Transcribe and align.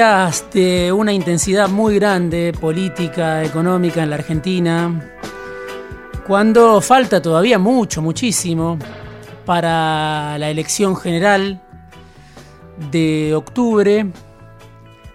De 0.00 0.90
una 0.92 1.12
intensidad 1.12 1.68
muy 1.68 1.96
grande 1.96 2.54
política, 2.58 3.44
económica 3.44 4.02
en 4.02 4.08
la 4.08 4.16
Argentina, 4.16 5.14
cuando 6.26 6.80
falta 6.80 7.20
todavía 7.20 7.58
mucho, 7.58 8.00
muchísimo 8.00 8.78
para 9.44 10.38
la 10.38 10.48
elección 10.48 10.96
general 10.96 11.62
de 12.90 13.34
octubre, 13.34 14.06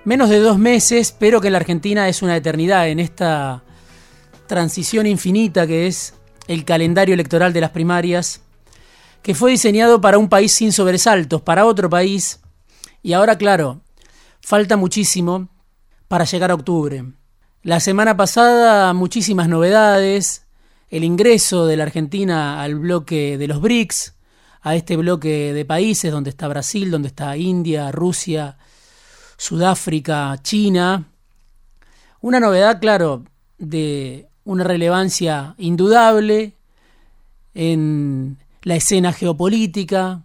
menos 0.03 0.29
de 0.29 0.37
dos 0.37 0.59
meses, 0.59 1.15
pero 1.17 1.41
que 1.41 1.47
en 1.47 1.53
la 1.53 1.59
Argentina 1.59 2.07
es 2.07 2.21
una 2.21 2.37
eternidad 2.37 2.87
en 2.87 2.99
esta 2.99 3.63
transición 4.45 5.07
infinita 5.07 5.65
que 5.65 5.87
es 5.87 6.13
el 6.47 6.63
calendario 6.63 7.15
electoral 7.15 7.53
de 7.53 7.61
las 7.61 7.71
primarias, 7.71 8.41
que 9.23 9.33
fue 9.33 9.49
diseñado 9.49 9.99
para 9.99 10.19
un 10.19 10.29
país 10.29 10.51
sin 10.51 10.71
sobresaltos, 10.71 11.41
para 11.41 11.65
otro 11.65 11.89
país, 11.89 12.39
y 13.01 13.13
ahora 13.13 13.35
claro, 13.39 13.81
Falta 14.45 14.77
muchísimo 14.77 15.49
para 16.07 16.23
llegar 16.25 16.51
a 16.51 16.53
octubre. 16.53 17.03
La 17.63 17.79
semana 17.79 18.15
pasada 18.15 18.93
muchísimas 18.93 19.49
novedades, 19.49 20.45
el 20.87 21.03
ingreso 21.03 21.65
de 21.65 21.75
la 21.75 21.85
Argentina 21.85 22.61
al 22.61 22.75
bloque 22.75 23.39
de 23.39 23.47
los 23.47 23.59
BRICS, 23.59 24.13
a 24.61 24.75
este 24.75 24.97
bloque 24.97 25.51
de 25.51 25.65
países 25.65 26.11
donde 26.11 26.29
está 26.29 26.47
Brasil, 26.47 26.91
donde 26.91 27.07
está 27.07 27.35
India, 27.37 27.91
Rusia, 27.91 28.59
Sudáfrica, 29.35 30.37
China. 30.43 31.05
Una 32.21 32.39
novedad, 32.39 32.79
claro, 32.79 33.23
de 33.57 34.27
una 34.43 34.63
relevancia 34.63 35.55
indudable 35.57 36.53
en 37.55 38.37
la 38.61 38.75
escena 38.75 39.11
geopolítica, 39.11 40.21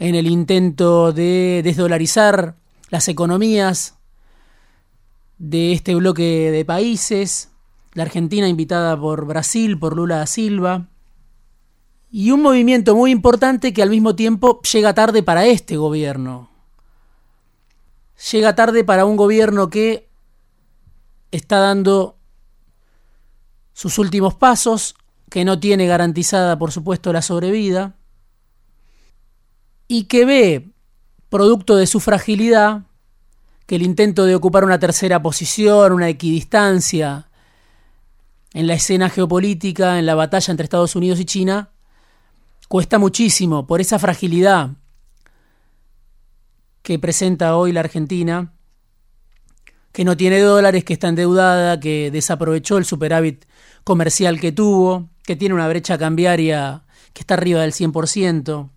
en 0.00 0.16
el 0.16 0.26
intento 0.26 1.12
de 1.12 1.60
desdolarizar 1.62 2.56
las 2.88 3.08
economías 3.08 3.94
de 5.38 5.72
este 5.72 5.94
bloque 5.94 6.50
de 6.50 6.64
países, 6.64 7.50
la 7.92 8.04
Argentina 8.04 8.48
invitada 8.48 8.98
por 8.98 9.26
Brasil, 9.26 9.78
por 9.78 9.96
Lula 9.96 10.18
da 10.18 10.26
Silva, 10.26 10.88
y 12.10 12.30
un 12.30 12.42
movimiento 12.42 12.94
muy 12.94 13.10
importante 13.10 13.72
que 13.72 13.82
al 13.82 13.90
mismo 13.90 14.14
tiempo 14.14 14.60
llega 14.62 14.94
tarde 14.94 15.22
para 15.22 15.46
este 15.46 15.76
gobierno. 15.76 16.50
Llega 18.32 18.54
tarde 18.54 18.84
para 18.84 19.04
un 19.04 19.16
gobierno 19.16 19.68
que 19.68 20.08
está 21.30 21.58
dando 21.58 22.16
sus 23.72 23.98
últimos 23.98 24.34
pasos, 24.34 24.94
que 25.28 25.44
no 25.44 25.60
tiene 25.60 25.86
garantizada, 25.86 26.58
por 26.58 26.72
supuesto, 26.72 27.12
la 27.12 27.20
sobrevida, 27.20 27.96
y 29.88 30.04
que 30.04 30.24
ve 30.24 30.70
producto 31.28 31.76
de 31.76 31.86
su 31.86 32.00
fragilidad, 32.00 32.82
que 33.66 33.76
el 33.76 33.82
intento 33.82 34.24
de 34.24 34.34
ocupar 34.34 34.64
una 34.64 34.78
tercera 34.78 35.22
posición, 35.22 35.92
una 35.92 36.08
equidistancia 36.08 37.28
en 38.52 38.66
la 38.66 38.74
escena 38.74 39.10
geopolítica, 39.10 39.98
en 39.98 40.06
la 40.06 40.14
batalla 40.14 40.50
entre 40.50 40.64
Estados 40.64 40.96
Unidos 40.96 41.20
y 41.20 41.24
China, 41.24 41.70
cuesta 42.68 42.98
muchísimo 42.98 43.66
por 43.66 43.80
esa 43.80 43.98
fragilidad 43.98 44.70
que 46.82 46.98
presenta 46.98 47.56
hoy 47.56 47.72
la 47.72 47.80
Argentina, 47.80 48.52
que 49.92 50.04
no 50.04 50.16
tiene 50.16 50.38
dólares, 50.40 50.84
que 50.84 50.92
está 50.92 51.08
endeudada, 51.08 51.80
que 51.80 52.10
desaprovechó 52.10 52.78
el 52.78 52.84
superávit 52.84 53.44
comercial 53.82 54.38
que 54.38 54.52
tuvo, 54.52 55.10
que 55.24 55.36
tiene 55.36 55.54
una 55.54 55.68
brecha 55.68 55.98
cambiaria 55.98 56.84
que 57.12 57.22
está 57.22 57.34
arriba 57.34 57.62
del 57.62 57.72
100% 57.72 58.70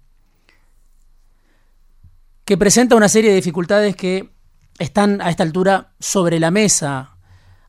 que 2.50 2.58
presenta 2.58 2.96
una 2.96 3.10
serie 3.10 3.30
de 3.30 3.36
dificultades 3.36 3.96
que 3.96 4.32
están 4.80 5.22
a 5.22 5.30
esta 5.30 5.44
altura 5.44 5.94
sobre 6.00 6.40
la 6.40 6.50
mesa. 6.50 7.16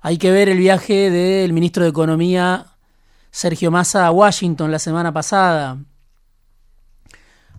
Hay 0.00 0.16
que 0.16 0.30
ver 0.30 0.48
el 0.48 0.56
viaje 0.56 1.10
del 1.10 1.52
ministro 1.52 1.82
de 1.82 1.91
Economía 1.91 2.64
Sergio 3.30 3.70
Massa 3.70 4.06
a 4.06 4.10
Washington 4.10 4.72
la 4.72 4.78
semana 4.78 5.12
pasada 5.12 5.76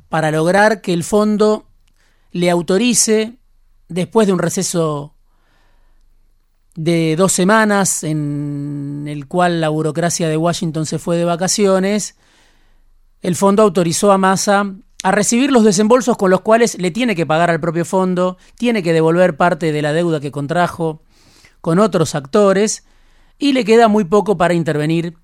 para 0.10 0.32
lograr 0.32 0.82
que 0.82 0.94
el 0.94 1.04
fondo 1.04 1.68
le 2.32 2.50
autorice, 2.50 3.38
después 3.88 4.26
de 4.26 4.34
un 4.34 4.40
receso 4.40 5.14
de 6.74 7.16
dos 7.16 7.34
semanas 7.34 8.04
en 8.04 9.06
el 9.08 9.28
cual 9.28 9.62
la 9.62 9.70
burocracia 9.70 10.28
de 10.28 10.38
Washington 10.38 10.88
se 10.88 10.98
fue 10.98 11.18
de 11.18 11.26
vacaciones, 11.26 12.16
el 13.22 13.36
fondo 13.36 13.62
autorizó 13.62 14.12
a 14.12 14.18
Massa 14.18 14.74
a 15.04 15.12
recibir 15.12 15.52
los 15.52 15.64
desembolsos 15.64 16.18
con 16.18 16.30
los 16.30 16.42
cuales 16.42 16.78
le 16.80 16.92
tiene 16.92 17.16
que 17.16 17.26
pagar 17.26 17.50
al 17.50 17.60
propio 17.60 17.86
fondo, 17.86 18.38
tiene 18.56 18.84
que 18.84 18.94
devolver 18.94 19.36
parte 19.36 19.72
de 19.72 19.82
la 19.82 19.94
deuda 19.94 20.20
que 20.20 20.32
contrajo 20.32 21.02
con 21.60 21.80
otros 21.80 22.16
actores 22.16 22.86
y 23.40 23.54
le 23.54 23.66
queda 23.66 23.88
muy 23.88 24.04
poco 24.04 24.38
para 24.38 24.54
intervenir 24.54 25.18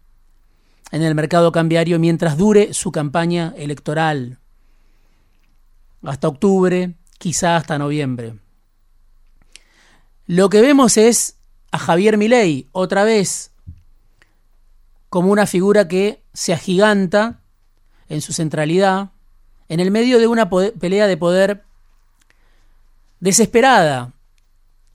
en 0.91 1.03
el 1.03 1.15
mercado 1.15 1.51
cambiario 1.51 1.99
mientras 1.99 2.37
dure 2.37 2.73
su 2.73 2.91
campaña 2.91 3.53
electoral. 3.57 4.39
Hasta 6.03 6.27
octubre, 6.27 6.95
quizá 7.19 7.57
hasta 7.57 7.77
noviembre. 7.77 8.39
Lo 10.25 10.49
que 10.49 10.61
vemos 10.61 10.97
es 10.97 11.37
a 11.71 11.77
Javier 11.77 12.17
Milei 12.17 12.67
otra 12.71 13.03
vez 13.03 13.51
como 15.09 15.31
una 15.31 15.45
figura 15.45 15.87
que 15.87 16.23
se 16.33 16.53
agiganta 16.53 17.41
en 18.09 18.21
su 18.21 18.33
centralidad, 18.33 19.11
en 19.69 19.79
el 19.79 19.91
medio 19.91 20.19
de 20.19 20.27
una 20.27 20.49
pelea 20.49 21.07
de 21.07 21.17
poder 21.17 21.63
desesperada, 23.19 24.13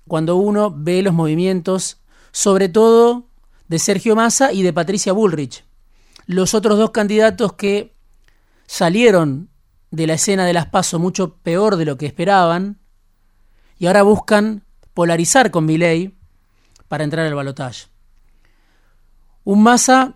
cuando 0.09 0.37
uno 0.37 0.72
ve 0.75 1.03
los 1.03 1.15
movimientos, 1.15 1.99
sobre 2.31 2.69
todo 2.69 3.25
de 3.69 3.78
Sergio 3.78 4.16
Massa 4.16 4.53
y 4.53 4.62
de 4.62 4.72
Patricia 4.72 5.12
Bullrich, 5.12 5.65
los 6.27 6.55
otros 6.55 6.78
dos 6.78 6.91
candidatos 6.91 7.55
que 7.55 7.93
salieron 8.66 9.49
de 9.91 10.06
la 10.06 10.15
escena 10.15 10.47
de 10.47 10.53
las 10.53 10.66
pasos 10.66 11.00
mucho 11.00 11.34
peor 11.37 11.77
de 11.77 11.84
lo 11.84 11.99
que 11.99 12.06
esperaban 12.06 12.78
y 13.78 13.87
ahora 13.87 14.03
buscan 14.03 14.65
polarizar 14.94 15.50
con 15.50 15.66
Milley 15.66 16.15
para 16.88 17.05
entrar 17.05 17.27
al 17.27 17.34
balotaje. 17.34 17.87
Un 19.44 19.62
Massa 19.62 20.15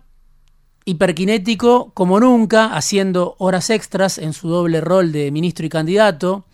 hiperkinético 0.87 1.91
como 1.93 2.17
nunca, 2.21 2.73
haciendo 2.73 3.35
horas 3.39 3.69
extras 3.69 4.17
en 4.17 4.31
su 4.31 4.47
doble 4.47 4.79
rol 4.79 5.11
de 5.11 5.31
ministro 5.31 5.65
y 5.65 5.69
candidato. 5.69 6.45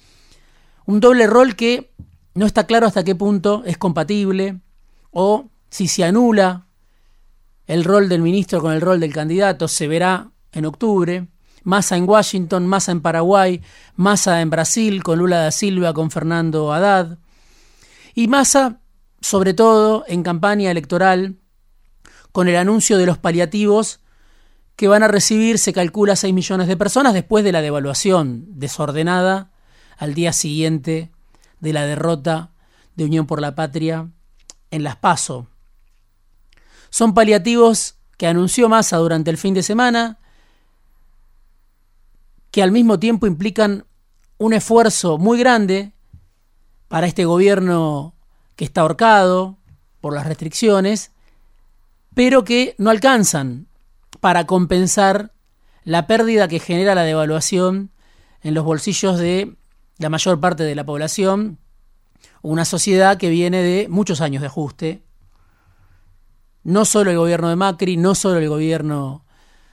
Un 0.88 1.00
doble 1.00 1.28
rol 1.28 1.56
que 1.56 1.92
no 2.34 2.48
está 2.48 2.66
claro 2.66 2.88
hasta 2.88 3.04
qué 3.04 3.14
punto 3.14 3.62
es 3.64 3.78
compatible 3.78 4.60
o 5.12 5.52
si 5.70 5.88
se 5.88 6.04
anula 6.04 6.66
el 7.68 7.84
rol 7.84 8.10
del 8.10 8.24
ministro 8.24 8.60
con 8.60 8.74
el 8.74 8.82
rol 8.82 9.00
del 9.00 9.14
candidato, 9.14 9.68
se 9.68 9.88
verá 9.88 10.32
en 10.52 10.66
octubre. 10.66 11.28
Massa 11.62 11.96
en 11.96 12.10
Washington, 12.10 12.66
Massa 12.66 12.92
en 12.92 13.02
Paraguay, 13.02 13.62
Massa 13.96 14.42
en 14.42 14.50
Brasil 14.50 15.04
con 15.04 15.20
Lula 15.20 15.38
da 15.38 15.52
Silva, 15.52 15.94
con 15.94 16.10
Fernando 16.10 16.74
Haddad. 16.74 17.20
Y 18.16 18.28
Massa, 18.28 18.82
sobre 19.22 19.54
todo, 19.54 20.06
en 20.08 20.24
campaña 20.24 20.72
electoral, 20.72 21.36
con 22.32 22.48
el 22.48 22.56
anuncio 22.56 22.98
de 22.98 23.06
los 23.06 23.20
paliativos 23.20 24.00
que 24.76 24.88
van 24.88 25.04
a 25.04 25.08
recibir, 25.08 25.60
se 25.60 25.74
calcula, 25.74 26.16
6 26.16 26.34
millones 26.34 26.68
de 26.68 26.78
personas 26.78 27.14
después 27.14 27.44
de 27.44 27.52
la 27.52 27.62
devaluación 27.62 28.46
desordenada 28.60 29.52
al 29.98 30.14
día 30.14 30.34
siguiente 30.34 31.12
de 31.60 31.74
la 31.74 31.86
derrota 31.86 32.52
de 32.96 33.06
Unión 33.06 33.28
por 33.28 33.42
la 33.42 33.56
Patria 33.56 34.10
en 34.72 34.84
Las 34.84 34.96
Paso. 34.96 35.48
Son 36.90 37.14
paliativos 37.14 37.96
que 38.18 38.28
anunció 38.28 38.70
Massa 38.70 38.98
durante 38.98 39.32
el 39.32 39.38
fin 39.38 39.54
de 39.54 39.64
semana, 39.64 40.20
que 42.52 42.62
al 42.62 42.72
mismo 42.72 43.00
tiempo 43.00 43.28
implican 43.28 43.86
un 44.38 44.54
esfuerzo 44.54 45.18
muy 45.18 45.40
grande 45.40 45.94
para 46.88 47.08
este 47.08 47.26
gobierno 47.26 48.14
que 48.56 48.66
está 48.66 48.82
ahorcado 48.82 49.58
por 50.02 50.14
las 50.14 50.28
restricciones, 50.28 51.12
pero 52.14 52.44
que 52.44 52.76
no 52.78 52.90
alcanzan 52.90 53.68
para 54.24 54.46
compensar 54.46 55.34
la 55.84 56.08
pérdida 56.08 56.48
que 56.48 56.62
genera 56.62 56.96
la 56.96 57.04
devaluación 57.04 57.92
en 58.42 58.54
los 58.54 58.64
bolsillos 58.64 59.20
de 59.20 59.58
la 59.98 60.08
mayor 60.08 60.40
parte 60.40 60.64
de 60.64 60.76
la 60.76 60.86
población, 60.86 61.60
una 62.42 62.64
sociedad 62.64 63.18
que 63.18 63.28
viene 63.28 63.62
de 63.62 63.90
muchos 63.90 64.22
años 64.22 64.40
de 64.40 64.48
ajuste, 64.48 65.04
no 66.64 66.86
solo 66.86 67.12
el 67.12 67.18
gobierno 67.18 67.50
de 67.50 67.58
Macri, 67.58 67.98
no 67.98 68.16
solo 68.16 68.40
el 68.40 68.48
gobierno 68.48 69.26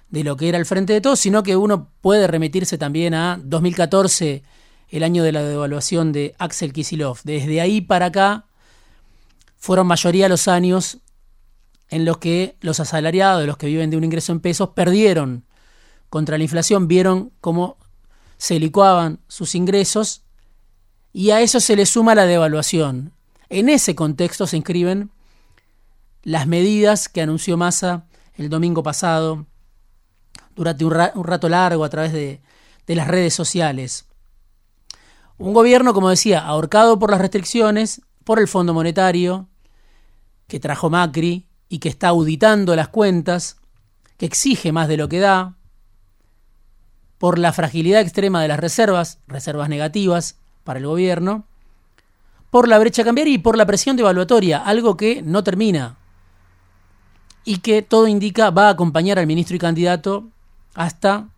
de 0.08 0.24
lo 0.24 0.36
que 0.36 0.48
era 0.48 0.58
el 0.58 0.66
Frente 0.66 0.94
de 0.94 1.00
Todos, 1.00 1.20
sino 1.20 1.44
que 1.44 1.54
uno 1.54 1.92
puede 2.00 2.26
remitirse 2.26 2.76
también 2.76 3.14
a 3.14 3.40
2014, 3.44 4.42
el 4.88 5.04
año 5.04 5.22
de 5.22 5.30
la 5.30 5.44
devaluación 5.44 6.10
de 6.10 6.34
Axel 6.38 6.72
Kisilov. 6.72 7.20
Desde 7.22 7.60
ahí 7.60 7.82
para 7.82 8.06
acá 8.06 8.46
fueron 9.58 9.86
mayoría 9.86 10.28
los 10.28 10.48
años 10.48 10.98
en 11.90 12.04
los 12.04 12.18
que 12.18 12.56
los 12.60 12.80
asalariados, 12.80 13.46
los 13.46 13.56
que 13.56 13.66
viven 13.66 13.90
de 13.90 13.96
un 13.96 14.04
ingreso 14.04 14.32
en 14.32 14.40
pesos, 14.40 14.70
perdieron 14.70 15.44
contra 16.08 16.38
la 16.38 16.44
inflación, 16.44 16.88
vieron 16.88 17.32
cómo 17.40 17.76
se 18.38 18.58
licuaban 18.58 19.20
sus 19.28 19.54
ingresos 19.54 20.22
y 21.12 21.30
a 21.30 21.40
eso 21.40 21.60
se 21.60 21.76
le 21.76 21.84
suma 21.86 22.14
la 22.14 22.24
devaluación. 22.24 23.12
En 23.48 23.68
ese 23.68 23.94
contexto 23.96 24.46
se 24.46 24.56
inscriben 24.56 25.10
las 26.22 26.46
medidas 26.46 27.08
que 27.08 27.22
anunció 27.22 27.56
Massa 27.56 28.06
el 28.34 28.48
domingo 28.48 28.82
pasado 28.82 29.46
durante 30.54 30.84
un, 30.84 30.92
rato 30.92 31.48
largo 31.48 31.84
a 31.84 31.90
través 31.90 32.12
de, 32.12 32.40
de 32.86 32.94
las 32.94 33.08
redes 33.08 33.34
sociales. 33.34 34.06
Un 35.38 35.52
gobierno, 35.52 35.92
como 35.92 36.10
decía, 36.10 36.40
ahorcado 36.40 36.98
por 36.98 37.10
las 37.10 37.20
restricciones, 37.20 38.02
por 38.24 38.38
el 38.38 38.46
Fondo 38.46 38.74
Monetario, 38.74 39.48
que 40.46 40.60
trajo 40.60 40.90
Macri 40.90 41.49
y 41.70 41.78
que 41.78 41.88
está 41.88 42.08
auditando 42.08 42.76
las 42.76 42.88
cuentas, 42.88 43.56
que 44.18 44.26
exige 44.26 44.72
más 44.72 44.88
de 44.88 44.98
lo 44.98 45.08
que 45.08 45.20
da, 45.20 45.54
por 47.16 47.38
la 47.38 47.52
fragilidad 47.52 48.00
extrema 48.00 48.42
de 48.42 48.48
las 48.48 48.60
reservas, 48.60 49.20
reservas 49.28 49.68
negativas 49.68 50.36
para 50.64 50.80
el 50.80 50.86
gobierno, 50.86 51.44
por 52.50 52.66
la 52.66 52.78
brecha 52.78 53.04
cambiaria 53.04 53.34
y 53.34 53.38
por 53.38 53.56
la 53.56 53.66
presión 53.66 53.96
devaluatoria, 53.96 54.58
algo 54.58 54.96
que 54.96 55.22
no 55.22 55.44
termina 55.44 55.96
y 57.44 57.58
que 57.58 57.82
todo 57.82 58.08
indica 58.08 58.50
va 58.50 58.66
a 58.66 58.70
acompañar 58.70 59.18
al 59.18 59.26
ministro 59.28 59.54
y 59.54 59.60
candidato 59.60 60.28
hasta 60.74 61.28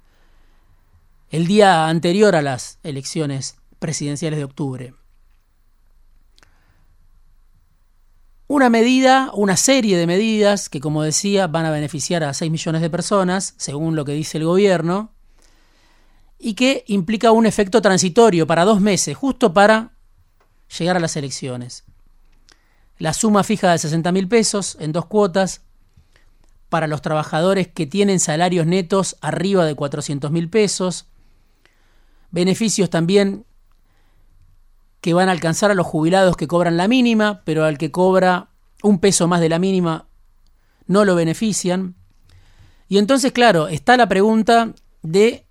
el 1.30 1.46
día 1.46 1.88
anterior 1.88 2.34
a 2.34 2.42
las 2.42 2.78
elecciones 2.82 3.56
presidenciales 3.78 4.38
de 4.38 4.44
octubre. 4.44 4.94
Una 8.52 8.68
medida, 8.68 9.30
una 9.32 9.56
serie 9.56 9.96
de 9.96 10.06
medidas 10.06 10.68
que, 10.68 10.78
como 10.78 11.02
decía, 11.02 11.46
van 11.46 11.64
a 11.64 11.70
beneficiar 11.70 12.22
a 12.22 12.34
6 12.34 12.52
millones 12.52 12.82
de 12.82 12.90
personas, 12.90 13.54
según 13.56 13.96
lo 13.96 14.04
que 14.04 14.12
dice 14.12 14.36
el 14.36 14.44
gobierno, 14.44 15.10
y 16.38 16.52
que 16.52 16.84
implica 16.86 17.32
un 17.32 17.46
efecto 17.46 17.80
transitorio 17.80 18.46
para 18.46 18.66
dos 18.66 18.78
meses, 18.78 19.16
justo 19.16 19.54
para 19.54 19.92
llegar 20.78 20.98
a 20.98 21.00
las 21.00 21.16
elecciones. 21.16 21.84
La 22.98 23.14
suma 23.14 23.42
fija 23.42 23.72
de 23.72 23.78
60 23.78 24.12
mil 24.12 24.28
pesos 24.28 24.76
en 24.80 24.92
dos 24.92 25.06
cuotas 25.06 25.62
para 26.68 26.86
los 26.86 27.00
trabajadores 27.00 27.68
que 27.68 27.86
tienen 27.86 28.20
salarios 28.20 28.66
netos 28.66 29.16
arriba 29.22 29.64
de 29.64 29.74
400 29.74 30.30
mil 30.30 30.50
pesos. 30.50 31.06
Beneficios 32.30 32.90
también 32.90 33.46
que 35.02 35.14
van 35.14 35.28
a 35.28 35.32
alcanzar 35.32 35.70
a 35.70 35.74
los 35.74 35.86
jubilados 35.86 36.36
que 36.36 36.46
cobran 36.46 36.78
la 36.78 36.88
mínima, 36.88 37.42
pero 37.44 37.64
al 37.64 37.76
que 37.76 37.90
cobra 37.90 38.48
un 38.82 39.00
peso 39.00 39.28
más 39.28 39.40
de 39.40 39.48
la 39.48 39.58
mínima 39.58 40.06
no 40.86 41.04
lo 41.04 41.16
benefician. 41.16 41.96
Y 42.88 42.98
entonces, 42.98 43.32
claro, 43.32 43.66
está 43.66 43.96
la 43.96 44.08
pregunta 44.08 44.72
de 45.02 45.44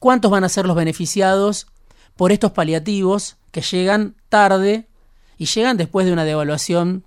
cuántos 0.00 0.30
van 0.30 0.42
a 0.42 0.48
ser 0.48 0.66
los 0.66 0.74
beneficiados 0.74 1.68
por 2.16 2.32
estos 2.32 2.50
paliativos 2.50 3.36
que 3.52 3.62
llegan 3.62 4.16
tarde 4.28 4.88
y 5.38 5.46
llegan 5.46 5.76
después 5.76 6.04
de 6.04 6.12
una 6.12 6.24
devaluación 6.24 7.04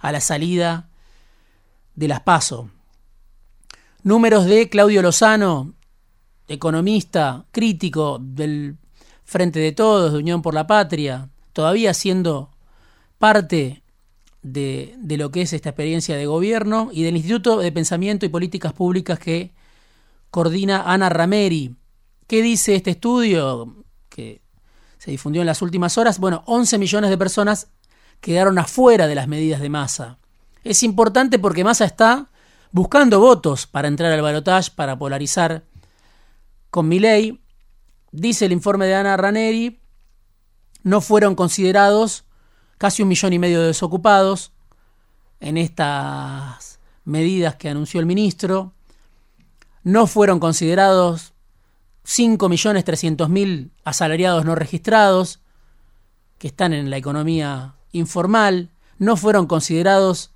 a 0.00 0.10
la 0.10 0.22
salida 0.22 0.88
de 1.96 2.08
las 2.08 2.20
PASO. 2.20 2.70
Números 4.02 4.46
de 4.46 4.70
Claudio 4.70 5.02
Lozano, 5.02 5.74
economista, 6.48 7.44
crítico 7.52 8.18
del 8.22 8.78
Frente 9.24 9.58
de 9.58 9.72
Todos, 9.72 10.12
de 10.12 10.18
Unión 10.18 10.42
por 10.42 10.54
la 10.54 10.66
Patria, 10.66 11.28
todavía 11.52 11.94
siendo 11.94 12.50
parte 13.18 13.82
de, 14.42 14.96
lo 15.00 15.30
que 15.30 15.42
es 15.42 15.52
esta 15.52 15.70
experiencia 15.70 16.16
de 16.16 16.26
gobierno 16.26 16.90
y 16.92 17.02
del 17.02 17.16
Instituto 17.16 17.58
de 17.58 17.72
Pensamiento 17.72 18.26
y 18.26 18.28
Políticas 18.28 18.72
Públicas 18.72 19.18
que 19.18 19.52
coordina 20.30 20.82
Ana 20.82 21.08
Rameri. 21.08 21.74
¿Qué 22.26 22.42
dice 22.42 22.74
este 22.74 22.90
estudio 22.90 23.84
que 24.08 24.42
se 24.98 25.10
difundió 25.10 25.42
en 25.42 25.46
las 25.46 25.62
últimas 25.62 25.96
horas? 25.98 26.18
Bueno, 26.18 26.42
11 26.46 26.78
millones 26.78 27.10
de 27.10 27.18
personas 27.18 27.68
quedaron 28.20 28.58
afuera 28.58 29.06
de 29.06 29.14
las 29.14 29.28
medidas 29.28 29.60
de 29.60 29.68
masa 29.68 30.18
es 30.64 30.82
importante 30.82 31.38
porque 31.38 31.62
Massa 31.62 31.84
está 31.84 32.30
buscando 32.72 33.20
votos 33.20 33.66
para 33.66 33.86
entrar 33.86 34.10
al 34.10 34.22
balotaje, 34.22 34.72
para 34.74 34.98
polarizar 34.98 35.62
con 36.70 36.88
Milei. 36.88 37.40
Dice 38.16 38.44
el 38.44 38.52
informe 38.52 38.86
de 38.86 38.94
Ana 38.94 39.16
Raneri, 39.16 39.80
no 40.84 41.00
fueron 41.00 41.34
considerados 41.34 42.24
casi 42.78 43.02
un 43.02 43.08
millón 43.08 43.32
y 43.32 43.40
medio 43.40 43.60
de 43.60 43.66
desocupados 43.66 44.52
en 45.40 45.56
estas 45.56 46.78
medidas 47.04 47.56
que 47.56 47.68
anunció 47.68 47.98
el 47.98 48.06
ministro. 48.06 48.72
No 49.82 50.06
fueron 50.06 50.38
considerados 50.38 51.32
5.300.000 52.06 53.70
asalariados 53.82 54.44
no 54.44 54.54
registrados 54.54 55.40
que 56.38 56.46
están 56.46 56.72
en 56.72 56.90
la 56.90 56.98
economía 56.98 57.74
informal. 57.90 58.70
No 58.96 59.16
fueron 59.16 59.48
considerados 59.48 60.30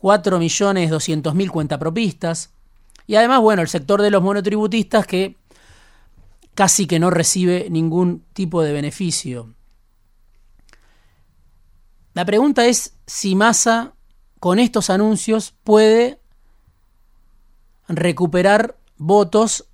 4.200.000 0.00 1.50
cuentapropistas. 1.50 2.50
Y 3.08 3.16
además, 3.16 3.40
bueno, 3.40 3.62
el 3.62 3.68
sector 3.68 4.00
de 4.00 4.12
los 4.12 4.22
monotributistas 4.22 5.08
que 5.08 5.39
casi 6.60 6.86
que 6.86 6.98
no 6.98 7.08
recibe 7.08 7.68
ningún 7.70 8.22
tipo 8.34 8.60
de 8.60 8.74
beneficio. 8.74 9.54
La 12.12 12.26
pregunta 12.26 12.66
es 12.66 12.98
si 13.06 13.34
Massa 13.34 13.94
con 14.40 14.58
estos 14.58 14.90
anuncios 14.90 15.54
puede 15.64 16.20
recuperar 17.88 18.76
votos 18.98 19.68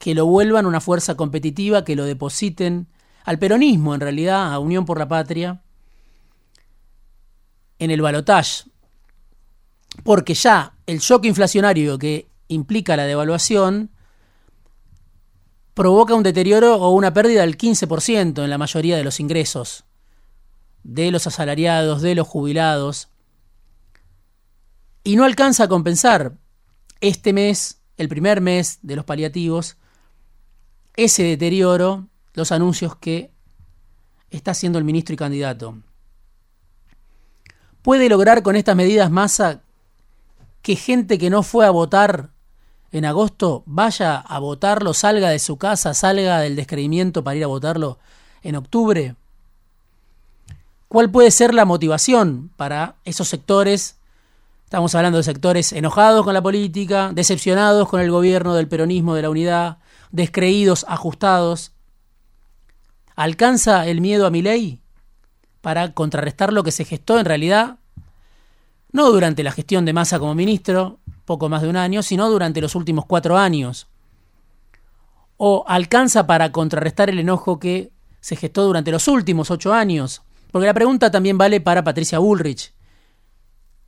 que 0.00 0.16
lo 0.16 0.26
vuelvan 0.26 0.66
una 0.66 0.80
fuerza 0.80 1.16
competitiva, 1.16 1.84
que 1.84 1.94
lo 1.94 2.04
depositen 2.04 2.88
al 3.22 3.38
peronismo, 3.38 3.94
en 3.94 4.00
realidad, 4.00 4.52
a 4.52 4.58
Unión 4.58 4.86
por 4.86 4.98
la 4.98 5.06
Patria, 5.06 5.62
en 7.78 7.92
el 7.92 8.02
balotaje 8.02 8.64
porque 10.02 10.34
ya 10.34 10.74
el 10.86 10.98
shock 10.98 11.26
inflacionario 11.26 12.00
que 12.00 12.26
implica 12.48 12.96
la 12.96 13.04
devaluación 13.04 13.90
provoca 15.80 16.14
un 16.14 16.22
deterioro 16.22 16.76
o 16.76 16.90
una 16.90 17.14
pérdida 17.14 17.40
del 17.40 17.56
15% 17.56 18.44
en 18.44 18.50
la 18.50 18.58
mayoría 18.58 18.98
de 18.98 19.02
los 19.02 19.18
ingresos 19.18 19.84
de 20.82 21.10
los 21.10 21.26
asalariados, 21.26 22.02
de 22.02 22.14
los 22.14 22.28
jubilados, 22.28 23.08
y 25.04 25.16
no 25.16 25.24
alcanza 25.24 25.64
a 25.64 25.68
compensar 25.68 26.36
este 27.00 27.32
mes, 27.32 27.80
el 27.96 28.10
primer 28.10 28.42
mes 28.42 28.80
de 28.82 28.94
los 28.94 29.06
paliativos, 29.06 29.78
ese 30.96 31.22
deterioro, 31.22 32.08
los 32.34 32.52
anuncios 32.52 32.94
que 32.96 33.30
está 34.28 34.50
haciendo 34.50 34.78
el 34.78 34.84
ministro 34.84 35.14
y 35.14 35.16
candidato. 35.16 35.78
¿Puede 37.80 38.10
lograr 38.10 38.42
con 38.42 38.54
estas 38.54 38.76
medidas 38.76 39.10
masa 39.10 39.62
que 40.60 40.76
gente 40.76 41.16
que 41.16 41.30
no 41.30 41.42
fue 41.42 41.64
a 41.64 41.70
votar 41.70 42.32
en 42.92 43.04
agosto 43.04 43.62
vaya 43.66 44.16
a 44.16 44.38
votarlo, 44.38 44.94
salga 44.94 45.30
de 45.30 45.38
su 45.38 45.56
casa, 45.56 45.94
salga 45.94 46.40
del 46.40 46.56
descreimiento 46.56 47.22
para 47.22 47.36
ir 47.36 47.44
a 47.44 47.48
votarlo 47.48 47.98
en 48.42 48.56
octubre? 48.56 49.14
¿Cuál 50.88 51.10
puede 51.10 51.30
ser 51.30 51.54
la 51.54 51.64
motivación 51.64 52.50
para 52.56 52.96
esos 53.04 53.28
sectores? 53.28 53.96
Estamos 54.64 54.94
hablando 54.94 55.18
de 55.18 55.24
sectores 55.24 55.72
enojados 55.72 56.24
con 56.24 56.34
la 56.34 56.42
política, 56.42 57.10
decepcionados 57.14 57.88
con 57.88 58.00
el 58.00 58.10
gobierno 58.10 58.54
del 58.54 58.68
peronismo, 58.68 59.14
de 59.14 59.22
la 59.22 59.30
unidad, 59.30 59.78
descreídos, 60.10 60.84
ajustados. 60.88 61.72
¿Alcanza 63.14 63.86
el 63.86 64.00
miedo 64.00 64.26
a 64.26 64.30
mi 64.30 64.42
ley 64.42 64.80
para 65.60 65.92
contrarrestar 65.92 66.52
lo 66.52 66.64
que 66.64 66.72
se 66.72 66.84
gestó 66.84 67.18
en 67.18 67.26
realidad 67.26 67.80
no 68.92 69.10
durante 69.10 69.42
la 69.42 69.52
gestión 69.52 69.84
de 69.84 69.92
Massa 69.92 70.18
como 70.18 70.34
ministro, 70.34 70.99
poco 71.30 71.48
más 71.48 71.62
de 71.62 71.68
un 71.68 71.76
año, 71.76 72.02
sino 72.02 72.28
durante 72.28 72.60
los 72.60 72.74
últimos 72.74 73.06
cuatro 73.06 73.38
años. 73.38 73.86
O 75.36 75.64
alcanza 75.68 76.26
para 76.26 76.50
contrarrestar 76.50 77.08
el 77.08 77.20
enojo 77.20 77.60
que 77.60 77.92
se 78.20 78.34
gestó 78.34 78.64
durante 78.64 78.90
los 78.90 79.06
últimos 79.06 79.52
ocho 79.52 79.72
años. 79.72 80.22
Porque 80.50 80.66
la 80.66 80.74
pregunta 80.74 81.12
también 81.12 81.38
vale 81.38 81.60
para 81.60 81.84
Patricia 81.84 82.18
Bullrich, 82.18 82.74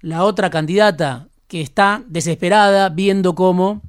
la 0.03 0.23
otra 0.23 0.51
candidata 0.51 1.27
que 1.49 1.61
está 1.61 2.05
desesperada 2.07 2.89
viendo 2.91 3.35
cómo 3.35 3.83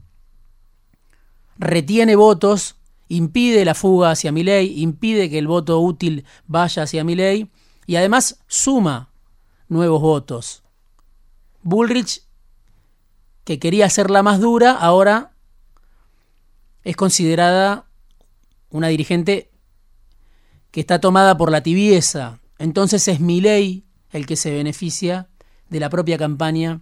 retiene 1.60 2.15
votos, 2.15 2.77
impide 3.07 3.65
la 3.65 3.75
fuga 3.75 4.10
hacia 4.10 4.31
Milei, 4.31 4.81
impide 4.81 5.29
que 5.29 5.38
el 5.38 5.45
voto 5.45 5.79
útil 5.79 6.25
vaya 6.48 6.81
hacia 6.81 7.03
Milei 7.03 7.51
y 7.86 7.98
además 7.98 8.39
suma 8.48 9.12
nuevos 9.67 10.01
votos. 10.01 10.63
Bullrich, 11.62 12.24
que 13.44 13.60
quería 13.60 13.90
ser 13.90 14.10
la 14.10 14.24
más 14.24 14.40
dura, 14.40 14.72
ahora 14.72 15.34
es 16.84 16.96
considerada 16.96 17.86
una 18.70 18.88
dirigente 18.88 19.52
que 20.72 20.80
está 20.80 21.00
tomada 21.00 21.38
por 21.38 21.52
la 21.52 21.62
tibieza. 21.62 22.40
Entonces 22.58 23.08
es 23.08 23.20
Milei 23.20 23.86
el 24.12 24.26
que 24.26 24.36
se 24.36 24.52
beneficia 24.52 25.30
de 25.70 25.80
la 25.80 25.90
propia 25.90 26.18
campaña 26.18 26.82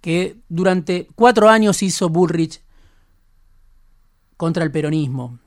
que 0.00 0.36
durante 0.48 1.08
cuatro 1.14 1.48
años 1.48 1.82
hizo 1.82 2.08
Bullrich 2.08 2.62
contra 4.36 4.64
el 4.64 4.72
peronismo. 4.72 5.38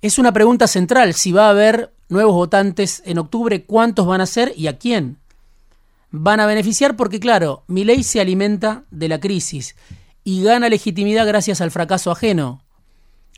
Es 0.00 0.18
una 0.18 0.32
pregunta 0.32 0.66
central 0.66 1.14
si 1.14 1.32
va 1.32 1.46
a 1.46 1.50
haber 1.50 1.94
nuevos 2.08 2.34
votantes 2.34 3.02
en 3.04 3.18
octubre, 3.18 3.64
cuántos 3.64 4.06
van 4.06 4.20
a 4.20 4.26
ser 4.26 4.52
y 4.56 4.66
a 4.66 4.78
quién 4.78 5.18
van 6.12 6.40
a 6.40 6.46
beneficiar, 6.46 6.96
porque 6.96 7.18
claro, 7.18 7.64
mi 7.66 7.84
ley 7.84 8.04
se 8.04 8.20
alimenta 8.20 8.84
de 8.90 9.08
la 9.08 9.18
crisis 9.18 9.74
y 10.22 10.42
gana 10.42 10.68
legitimidad 10.68 11.26
gracias 11.26 11.60
al 11.60 11.70
fracaso 11.70 12.10
ajeno. 12.10 12.62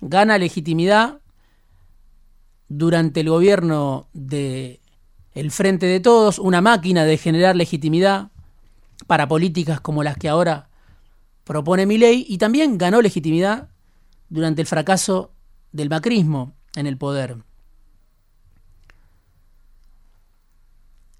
Gana 0.00 0.37
legitimidad 0.37 1.21
durante 2.69 3.21
el 3.21 3.31
gobierno 3.31 4.09
de 4.12 4.81
el 5.33 5.50
Frente 5.50 5.87
de 5.87 6.00
Todos, 6.00 6.38
una 6.38 6.61
máquina 6.61 7.04
de 7.04 7.16
generar 7.16 7.57
legitimidad 7.57 8.31
para 9.07 9.28
políticas 9.28 9.81
como 9.81 10.02
las 10.02 10.16
que 10.16 10.28
ahora 10.28 10.69
propone 11.45 11.87
mi 11.87 11.99
ley, 11.99 12.25
y 12.28 12.38
también 12.38 12.78
ganó 12.78 13.02
legitimidad 13.02 13.69
durante 14.28 14.62
el 14.62 14.66
fracaso 14.66 15.33
del 15.73 15.90
macrismo 15.90 16.54
en 16.75 16.87
el 16.87 16.97
poder. 16.97 17.37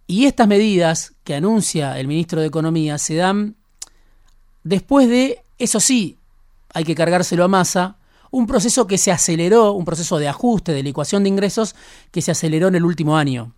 Y 0.07 0.27
estas 0.27 0.49
medidas 0.49 1.15
que 1.25 1.35
anuncia 1.35 1.99
el 1.99 2.09
ministro 2.09 2.41
de 2.41 2.47
Economía 2.47 2.99
se 2.99 3.17
dan 3.17 3.57
después 4.63 5.09
de, 5.09 5.45
eso 5.59 5.81
sí, 5.81 6.19
hay 6.73 6.85
que 6.85 6.95
cargárselo 6.95 7.45
a 7.45 7.49
masa, 7.49 7.97
un 8.31 8.47
proceso 8.47 8.87
que 8.87 8.99
se 8.99 9.13
aceleró, 9.13 9.73
un 9.73 9.85
proceso 9.85 10.19
de 10.19 10.29
ajuste, 10.29 10.73
de 10.73 10.83
licuación 10.83 11.23
de 11.23 11.29
ingresos 11.29 11.77
que 12.11 12.21
se 12.21 12.33
aceleró 12.33 12.69
en 12.69 12.75
el 12.75 12.85
último 12.85 13.17
año. 13.17 13.55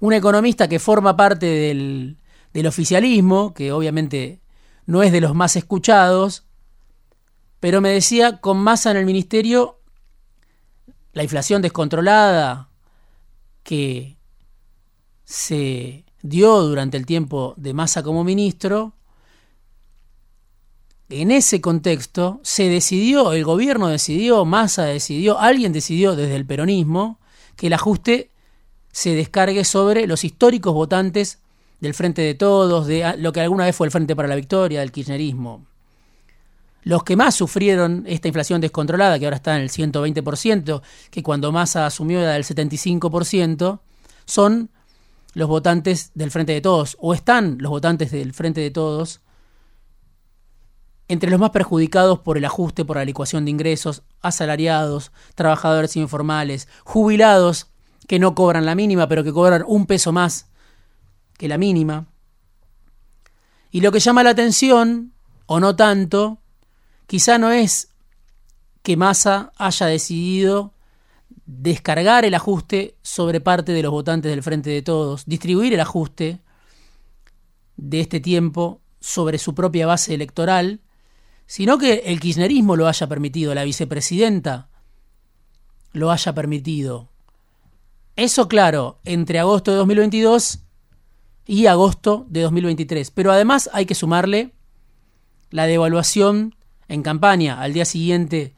Un 0.00 0.12
economista 0.12 0.68
que 0.68 0.78
forma 0.78 1.16
parte 1.16 1.46
del, 1.46 2.16
del 2.52 2.66
oficialismo, 2.66 3.54
que 3.54 3.72
obviamente 3.72 4.40
no 4.86 5.02
es 5.02 5.12
de 5.12 5.20
los 5.20 5.34
más 5.34 5.56
escuchados, 5.56 6.44
pero 7.60 7.80
me 7.80 7.90
decía, 7.90 8.40
con 8.40 8.58
masa 8.58 8.90
en 8.90 8.98
el 8.98 9.06
ministerio, 9.06 9.78
la 11.12 11.22
inflación 11.22 11.62
descontrolada 11.62 12.68
que 13.62 14.15
se 15.26 16.04
dio 16.22 16.62
durante 16.62 16.96
el 16.96 17.04
tiempo 17.04 17.52
de 17.58 17.74
masa 17.74 18.02
como 18.02 18.24
ministro, 18.24 18.94
en 21.08 21.30
ese 21.30 21.60
contexto 21.60 22.40
se 22.42 22.68
decidió, 22.68 23.32
el 23.32 23.44
gobierno 23.44 23.88
decidió, 23.88 24.44
Massa 24.44 24.84
decidió, 24.84 25.38
alguien 25.38 25.72
decidió 25.72 26.16
desde 26.16 26.34
el 26.34 26.46
peronismo 26.46 27.20
que 27.54 27.68
el 27.68 27.74
ajuste 27.74 28.30
se 28.90 29.14
descargue 29.14 29.64
sobre 29.64 30.06
los 30.06 30.24
históricos 30.24 30.74
votantes 30.74 31.40
del 31.80 31.94
Frente 31.94 32.22
de 32.22 32.34
Todos, 32.34 32.86
de 32.86 33.14
lo 33.18 33.32
que 33.32 33.40
alguna 33.40 33.66
vez 33.66 33.76
fue 33.76 33.86
el 33.86 33.92
Frente 33.92 34.16
para 34.16 34.28
la 34.28 34.34
Victoria, 34.34 34.80
del 34.80 34.90
kirchnerismo. 34.90 35.64
Los 36.82 37.04
que 37.04 37.16
más 37.16 37.34
sufrieron 37.34 38.04
esta 38.06 38.28
inflación 38.28 38.60
descontrolada, 38.60 39.18
que 39.18 39.26
ahora 39.26 39.36
está 39.36 39.56
en 39.56 39.62
el 39.62 39.70
120%, 39.70 40.82
que 41.10 41.22
cuando 41.22 41.52
Massa 41.52 41.86
asumió 41.86 42.20
era 42.20 42.32
del 42.32 42.44
75%, 42.44 43.80
son 44.24 44.70
los 45.36 45.50
votantes 45.50 46.12
del 46.14 46.30
Frente 46.30 46.54
de 46.54 46.62
Todos, 46.62 46.96
o 46.98 47.12
están 47.12 47.58
los 47.60 47.68
votantes 47.68 48.10
del 48.10 48.32
Frente 48.32 48.62
de 48.62 48.70
Todos, 48.70 49.20
entre 51.08 51.28
los 51.28 51.38
más 51.38 51.50
perjudicados 51.50 52.20
por 52.20 52.38
el 52.38 52.44
ajuste 52.46 52.86
por 52.86 52.96
la 52.96 53.04
licuación 53.04 53.44
de 53.44 53.50
ingresos, 53.50 54.02
asalariados, 54.22 55.12
trabajadores 55.34 55.94
informales, 55.96 56.68
jubilados 56.84 57.66
que 58.08 58.18
no 58.18 58.34
cobran 58.34 58.64
la 58.64 58.74
mínima, 58.74 59.08
pero 59.08 59.22
que 59.22 59.32
cobran 59.34 59.62
un 59.66 59.84
peso 59.84 60.10
más 60.10 60.46
que 61.36 61.48
la 61.48 61.58
mínima. 61.58 62.06
Y 63.70 63.82
lo 63.82 63.92
que 63.92 64.00
llama 64.00 64.22
la 64.22 64.30
atención, 64.30 65.12
o 65.44 65.60
no 65.60 65.76
tanto, 65.76 66.38
quizá 67.06 67.36
no 67.36 67.50
es 67.50 67.90
que 68.82 68.96
Massa 68.96 69.52
haya 69.58 69.84
decidido 69.84 70.72
descargar 71.46 72.24
el 72.24 72.34
ajuste 72.34 72.96
sobre 73.02 73.40
parte 73.40 73.72
de 73.72 73.82
los 73.82 73.92
votantes 73.92 74.30
del 74.30 74.42
Frente 74.42 74.70
de 74.70 74.82
Todos, 74.82 75.24
distribuir 75.26 75.72
el 75.72 75.80
ajuste 75.80 76.40
de 77.76 78.00
este 78.00 78.20
tiempo 78.20 78.80
sobre 79.00 79.38
su 79.38 79.54
propia 79.54 79.86
base 79.86 80.14
electoral, 80.14 80.80
sino 81.46 81.78
que 81.78 82.02
el 82.06 82.18
kirchnerismo 82.18 82.74
lo 82.74 82.88
haya 82.88 83.06
permitido, 83.06 83.54
la 83.54 83.64
vicepresidenta 83.64 84.68
lo 85.92 86.10
haya 86.10 86.34
permitido. 86.34 87.08
Eso 88.16 88.48
claro, 88.48 88.98
entre 89.04 89.38
agosto 89.38 89.70
de 89.70 89.76
2022 89.78 90.60
y 91.46 91.66
agosto 91.66 92.26
de 92.28 92.42
2023. 92.42 93.10
Pero 93.12 93.30
además 93.30 93.70
hay 93.72 93.86
que 93.86 93.94
sumarle 93.94 94.52
la 95.50 95.66
devaluación 95.66 96.54
en 96.88 97.02
campaña 97.02 97.60
al 97.60 97.72
día 97.72 97.84
siguiente 97.84 98.54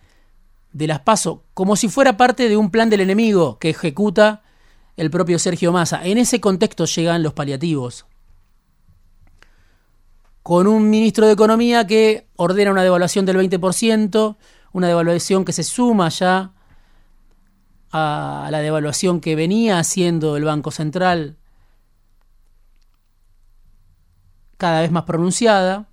de 0.78 0.86
las 0.86 1.00
PASO, 1.00 1.42
como 1.54 1.74
si 1.74 1.88
fuera 1.88 2.16
parte 2.16 2.48
de 2.48 2.56
un 2.56 2.70
plan 2.70 2.88
del 2.88 3.00
enemigo 3.00 3.58
que 3.58 3.70
ejecuta 3.70 4.42
el 4.96 5.10
propio 5.10 5.40
Sergio 5.40 5.72
Massa. 5.72 6.06
En 6.06 6.18
ese 6.18 6.40
contexto 6.40 6.84
llegan 6.84 7.24
los 7.24 7.32
paliativos. 7.32 8.06
Con 10.44 10.68
un 10.68 10.88
ministro 10.88 11.26
de 11.26 11.32
Economía 11.32 11.84
que 11.84 12.28
ordena 12.36 12.70
una 12.70 12.84
devaluación 12.84 13.26
del 13.26 13.36
20%, 13.36 14.36
una 14.72 14.86
devaluación 14.86 15.44
que 15.44 15.52
se 15.52 15.64
suma 15.64 16.08
ya 16.10 16.52
a 17.90 18.48
la 18.52 18.60
devaluación 18.60 19.20
que 19.20 19.34
venía 19.34 19.80
haciendo 19.80 20.36
el 20.36 20.44
Banco 20.44 20.70
Central 20.70 21.36
cada 24.58 24.80
vez 24.80 24.92
más 24.92 25.04
pronunciada, 25.04 25.88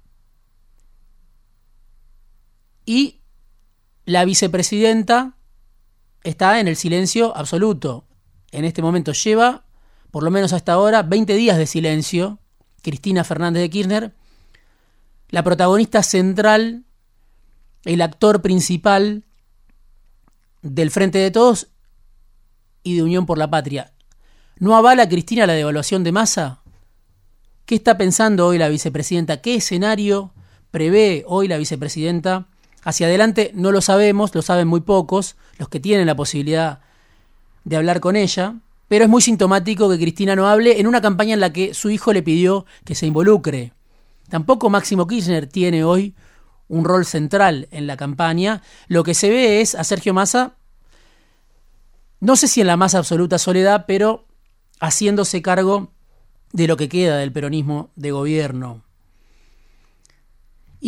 y 2.86 3.22
la 4.06 4.24
vicepresidenta 4.24 5.36
está 6.24 6.60
en 6.60 6.68
el 6.68 6.76
silencio 6.76 7.36
absoluto. 7.36 8.06
En 8.52 8.64
este 8.64 8.82
momento 8.82 9.14
lleva, 9.14 9.66
por 10.12 10.24
lo 10.24 10.32
menos 10.32 10.54
hasta 10.54 10.74
ahora, 10.74 11.04
20 11.04 11.36
días 11.36 11.58
de 11.58 11.66
silencio, 11.66 12.40
Cristina 12.82 13.24
Fernández 13.24 13.62
de 13.62 13.70
Kirchner, 13.70 14.16
la 15.30 15.44
protagonista 15.44 16.04
central, 16.04 16.86
el 17.84 18.02
actor 18.02 18.42
principal 18.42 19.24
del 20.62 20.92
Frente 20.92 21.18
de 21.18 21.32
Todos 21.32 21.68
y 22.84 22.96
de 22.96 23.04
Unión 23.04 23.26
por 23.26 23.38
la 23.38 23.50
Patria. 23.50 23.94
¿No 24.58 24.78
avala 24.78 25.10
Cristina 25.10 25.48
la 25.48 25.54
devaluación 25.54 26.04
de 26.04 26.12
masa? 26.12 26.62
¿Qué 27.66 27.76
está 27.76 27.98
pensando 27.98 28.46
hoy 28.46 28.60
la 28.60 28.70
vicepresidenta? 28.70 29.42
¿Qué 29.42 29.56
escenario 29.56 30.34
prevé 30.70 31.24
hoy 31.28 31.48
la 31.48 31.58
vicepresidenta? 31.58 32.48
Hacia 32.86 33.08
adelante 33.08 33.52
no 33.56 33.72
lo 33.72 33.82
sabemos, 33.82 34.34
lo 34.36 34.44
saben 34.44 34.68
muy 34.68 34.80
pocos, 34.80 35.36
los 35.58 35.70
que 35.70 35.80
tienen 35.80 36.06
la 36.06 36.16
posibilidad 36.16 36.82
de 37.64 37.78
hablar 37.78 38.00
con 38.00 38.16
ella, 38.16 38.60
pero 38.88 39.04
es 39.04 39.10
muy 39.10 39.24
sintomático 39.24 39.90
que 39.90 39.98
Cristina 39.98 40.36
no 40.36 40.48
hable 40.48 40.80
en 40.80 40.86
una 40.86 41.02
campaña 41.02 41.34
en 41.34 41.40
la 41.40 41.52
que 41.52 41.74
su 41.74 41.90
hijo 41.90 42.14
le 42.14 42.22
pidió 42.22 42.68
que 42.86 42.94
se 42.94 43.08
involucre. 43.08 43.74
Tampoco 44.30 44.70
Máximo 44.70 45.08
Kirchner 45.08 45.48
tiene 45.48 45.84
hoy 45.84 46.14
un 46.68 46.86
rol 46.86 47.06
central 47.06 47.68
en 47.72 47.88
la 47.88 47.98
campaña. 47.98 48.62
Lo 48.88 49.04
que 49.04 49.16
se 49.16 49.32
ve 49.32 49.62
es 49.62 49.74
a 49.74 49.84
Sergio 49.84 50.14
Massa, 50.14 50.54
no 52.20 52.36
sé 52.36 52.48
si 52.48 52.62
en 52.62 52.68
la 52.68 52.78
más 52.78 52.94
absoluta 52.94 53.40
soledad, 53.40 53.86
pero 53.88 54.26
haciéndose 54.80 55.42
cargo 55.42 55.92
de 56.54 56.68
lo 56.68 56.78
que 56.78 56.88
queda 56.88 57.18
del 57.18 57.32
peronismo 57.32 57.90
de 57.96 58.12
gobierno. 58.12 58.85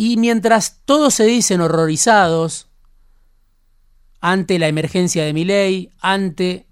Y 0.00 0.16
mientras 0.16 0.82
todos 0.84 1.12
se 1.12 1.24
dicen 1.24 1.60
horrorizados 1.60 2.68
ante 4.20 4.60
la 4.60 4.68
emergencia 4.68 5.24
de 5.24 5.32
Milei, 5.32 5.90
ante 5.98 6.68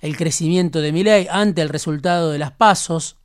el 0.00 0.16
crecimiento 0.16 0.80
de 0.80 0.92
Milei, 0.92 1.28
ante 1.30 1.60
el 1.60 1.68
resultado 1.68 2.30
de 2.30 2.38
las 2.38 2.52
pasos, 2.52 3.18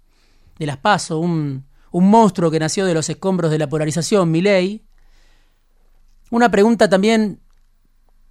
de 0.59 0.65
las 0.65 0.75
pasos, 0.75 1.23
un, 1.23 1.63
un 1.91 2.09
monstruo 2.09 2.51
que 2.51 2.59
nació 2.59 2.85
de 2.85 2.93
los 2.93 3.09
escombros 3.09 3.49
de 3.49 3.59
la 3.59 3.69
polarización, 3.69 4.29
Milei, 4.29 4.83
una 6.29 6.51
pregunta 6.51 6.89
también 6.89 7.39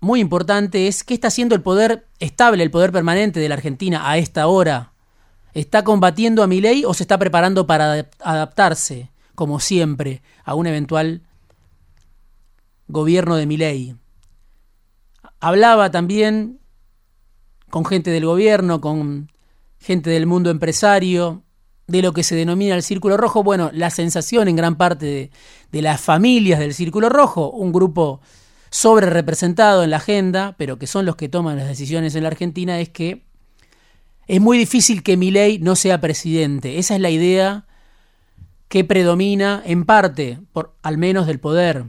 muy 0.01 0.21
importante 0.21 0.89
es 0.89 1.05
qué 1.05 1.15
está 1.15 1.29
haciendo 1.29 1.55
el 1.55 1.63
poder 1.63 2.07
estable, 2.19 2.63
el 2.63 2.71
poder 2.71 2.93
permanente 2.93 3.41
de 3.41 3.49
la 3.49 3.55
Argentina 3.55 4.11
a 4.11 4.19
esta 4.19 4.47
hora 4.47 4.93
¿Está 5.53 5.83
combatiendo 5.83 6.43
a 6.43 6.47
ley 6.47 6.85
o 6.85 6.95
se 6.95 7.03
está 7.03 7.19
preparando 7.19 7.67
para 7.67 8.09
adaptarse, 8.21 9.10
como 9.41 9.59
siempre, 9.59 10.21
a 10.45 10.55
un 10.55 10.67
eventual 10.67 11.23
gobierno 12.89 13.37
de 13.37 13.47
Milei. 13.47 13.97
Hablaba 15.41 15.91
también 15.91 16.61
con 17.71 17.87
gente 17.87 18.11
del 18.11 18.27
gobierno, 18.27 18.83
con 18.83 19.33
gente 19.79 20.11
del 20.11 20.27
mundo 20.27 20.51
empresario, 20.51 21.43
de 21.87 22.03
lo 22.03 22.13
que 22.13 22.23
se 22.23 22.37
denomina 22.37 22.75
el 22.75 22.83
Círculo 22.83 23.17
Rojo. 23.17 23.43
Bueno, 23.43 23.71
la 23.73 23.89
sensación 23.89 24.47
en 24.47 24.57
gran 24.57 24.77
parte 24.77 25.07
de, 25.07 25.31
de 25.73 25.81
las 25.81 26.03
familias 26.03 26.59
del 26.59 26.75
Círculo 26.75 27.09
Rojo, 27.09 27.51
un 27.51 27.73
grupo 27.73 28.21
sobre 28.69 29.09
representado 29.09 29.83
en 29.83 29.89
la 29.89 29.97
agenda, 29.97 30.55
pero 30.59 30.79
que 30.79 30.87
son 30.87 31.07
los 31.07 31.17
que 31.17 31.31
toman 31.31 31.57
las 31.57 31.67
decisiones 31.67 32.15
en 32.15 32.25
la 32.25 32.29
Argentina, 32.29 32.79
es 32.79 32.91
que 32.91 33.25
es 34.27 34.39
muy 34.43 34.59
difícil 34.59 35.03
que 35.03 35.17
Milei 35.17 35.61
no 35.61 35.77
sea 35.77 35.99
presidente. 35.99 36.79
Esa 36.79 36.95
es 36.95 37.01
la 37.01 37.09
idea 37.09 37.65
que 38.71 38.85
predomina 38.85 39.63
en 39.67 39.85
parte, 39.85 40.39
por, 40.53 40.77
al 40.83 40.97
menos 40.97 41.27
del 41.27 41.41
poder, 41.41 41.87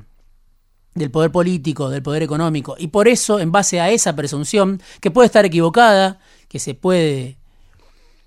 del 0.95 1.11
poder 1.11 1.31
político, 1.31 1.91
del 1.91 2.01
poder 2.01 2.23
económico. 2.23 2.75
Y 2.75 2.87
por 2.87 3.07
eso, 3.07 3.39
en 3.39 3.51
base 3.51 3.79
a 3.79 3.91
esa 3.91 4.15
presunción, 4.15 4.81
que 4.99 5.11
puede 5.11 5.27
estar 5.27 5.45
equivocada, 5.45 6.19
que 6.49 6.57
se 6.57 6.73
puede 6.73 7.37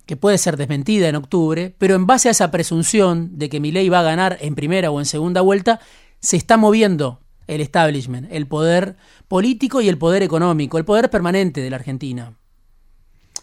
que 0.06 0.16
puede 0.16 0.38
ser 0.38 0.56
desmentida 0.56 1.08
en 1.08 1.16
octubre, 1.16 1.74
pero 1.78 1.96
en 1.96 2.06
base 2.06 2.28
a 2.28 2.30
esa 2.30 2.50
presunción 2.50 3.38
de 3.38 3.48
que 3.48 3.58
Milei 3.58 3.88
va 3.88 4.00
a 4.00 4.04
ganar 4.04 4.36
en 4.40 4.54
primera 4.54 4.90
o 4.90 5.00
en 5.00 5.06
segunda 5.06 5.40
vuelta, 5.40 5.80
se 6.20 6.36
está 6.36 6.56
moviendo 6.56 7.20
el 7.48 7.60
establishment, 7.60 8.28
el 8.30 8.46
poder 8.46 8.96
político 9.26 9.80
y 9.80 9.88
el 9.88 9.98
poder 9.98 10.22
económico, 10.22 10.78
el 10.78 10.84
poder 10.84 11.10
permanente 11.10 11.60
de 11.60 11.70
la 11.70 11.76
Argentina. 11.76 12.36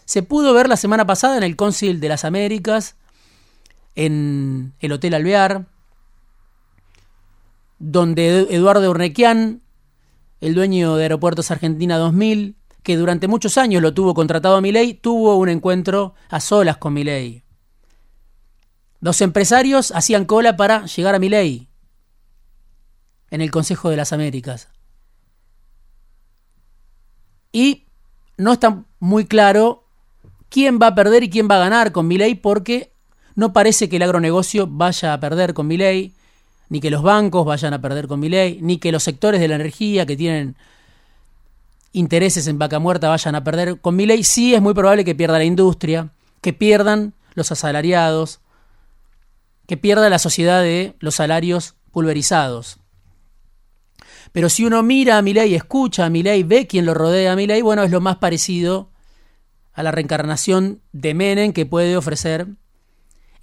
Se 0.06 0.22
pudo 0.22 0.54
ver 0.54 0.68
la 0.68 0.76
semana 0.76 1.04
pasada 1.04 1.36
en 1.36 1.42
el 1.42 1.56
Cónsul 1.56 2.00
de 2.00 2.08
las 2.08 2.24
Américas, 2.24 2.94
en 3.94 4.72
el 4.80 4.92
Hotel 4.92 5.14
Alvear, 5.14 5.66
donde 7.78 8.46
Eduardo 8.50 8.90
Urnequian, 8.90 9.62
el 10.40 10.54
dueño 10.54 10.96
de 10.96 11.04
Aeropuertos 11.04 11.50
Argentina 11.50 11.98
2000, 11.98 12.56
que 12.82 12.96
durante 12.96 13.28
muchos 13.28 13.58
años 13.58 13.82
lo 13.82 13.94
tuvo 13.94 14.14
contratado 14.14 14.56
a 14.56 14.60
Milei, 14.60 14.94
tuvo 14.94 15.36
un 15.36 15.48
encuentro 15.48 16.14
a 16.28 16.40
solas 16.40 16.76
con 16.76 16.92
Milei. 16.94 17.44
Los 19.00 19.20
empresarios 19.20 19.92
hacían 19.92 20.24
cola 20.24 20.56
para 20.56 20.86
llegar 20.86 21.14
a 21.14 21.18
Milei 21.18 21.68
en 23.30 23.40
el 23.40 23.50
Consejo 23.50 23.90
de 23.90 23.96
las 23.96 24.12
Américas. 24.12 24.68
Y 27.50 27.86
no 28.36 28.52
está 28.52 28.84
muy 28.98 29.26
claro 29.26 29.84
quién 30.48 30.78
va 30.80 30.88
a 30.88 30.94
perder 30.94 31.22
y 31.24 31.30
quién 31.30 31.48
va 31.50 31.56
a 31.56 31.64
ganar 31.64 31.92
con 31.92 32.06
Milei 32.06 32.34
porque 32.34 32.91
no 33.34 33.52
parece 33.52 33.88
que 33.88 33.96
el 33.96 34.02
agronegocio 34.02 34.66
vaya 34.66 35.14
a 35.14 35.20
perder 35.20 35.54
con 35.54 35.66
Milei, 35.66 36.12
ni 36.68 36.80
que 36.80 36.90
los 36.90 37.02
bancos 37.02 37.44
vayan 37.44 37.74
a 37.74 37.80
perder 37.80 38.08
con 38.08 38.20
Milei, 38.20 38.58
ni 38.62 38.78
que 38.78 38.92
los 38.92 39.02
sectores 39.02 39.40
de 39.40 39.48
la 39.48 39.56
energía 39.56 40.06
que 40.06 40.16
tienen 40.16 40.56
intereses 41.92 42.46
en 42.46 42.58
vaca 42.58 42.78
muerta 42.78 43.08
vayan 43.08 43.34
a 43.34 43.44
perder 43.44 43.80
con 43.80 43.96
Milei. 43.96 44.24
Sí 44.24 44.54
es 44.54 44.62
muy 44.62 44.74
probable 44.74 45.04
que 45.04 45.14
pierda 45.14 45.38
la 45.38 45.44
industria, 45.44 46.10
que 46.40 46.52
pierdan 46.52 47.12
los 47.34 47.52
asalariados, 47.52 48.40
que 49.66 49.76
pierda 49.76 50.08
la 50.10 50.18
sociedad 50.18 50.62
de 50.62 50.96
los 51.00 51.16
salarios 51.16 51.74
pulverizados. 51.90 52.78
Pero 54.32 54.48
si 54.48 54.64
uno 54.64 54.82
mira 54.82 55.18
a 55.18 55.22
Milei, 55.22 55.54
escucha 55.54 56.06
a 56.06 56.10
Milei, 56.10 56.42
ve 56.42 56.66
quién 56.66 56.86
lo 56.86 56.94
rodea 56.94 57.32
a 57.32 57.36
Milei, 57.36 57.60
bueno, 57.60 57.82
es 57.82 57.90
lo 57.90 58.00
más 58.00 58.16
parecido 58.16 58.90
a 59.74 59.82
la 59.82 59.90
reencarnación 59.90 60.80
de 60.92 61.14
Menem 61.14 61.52
que 61.52 61.66
puede 61.66 61.96
ofrecer 61.96 62.48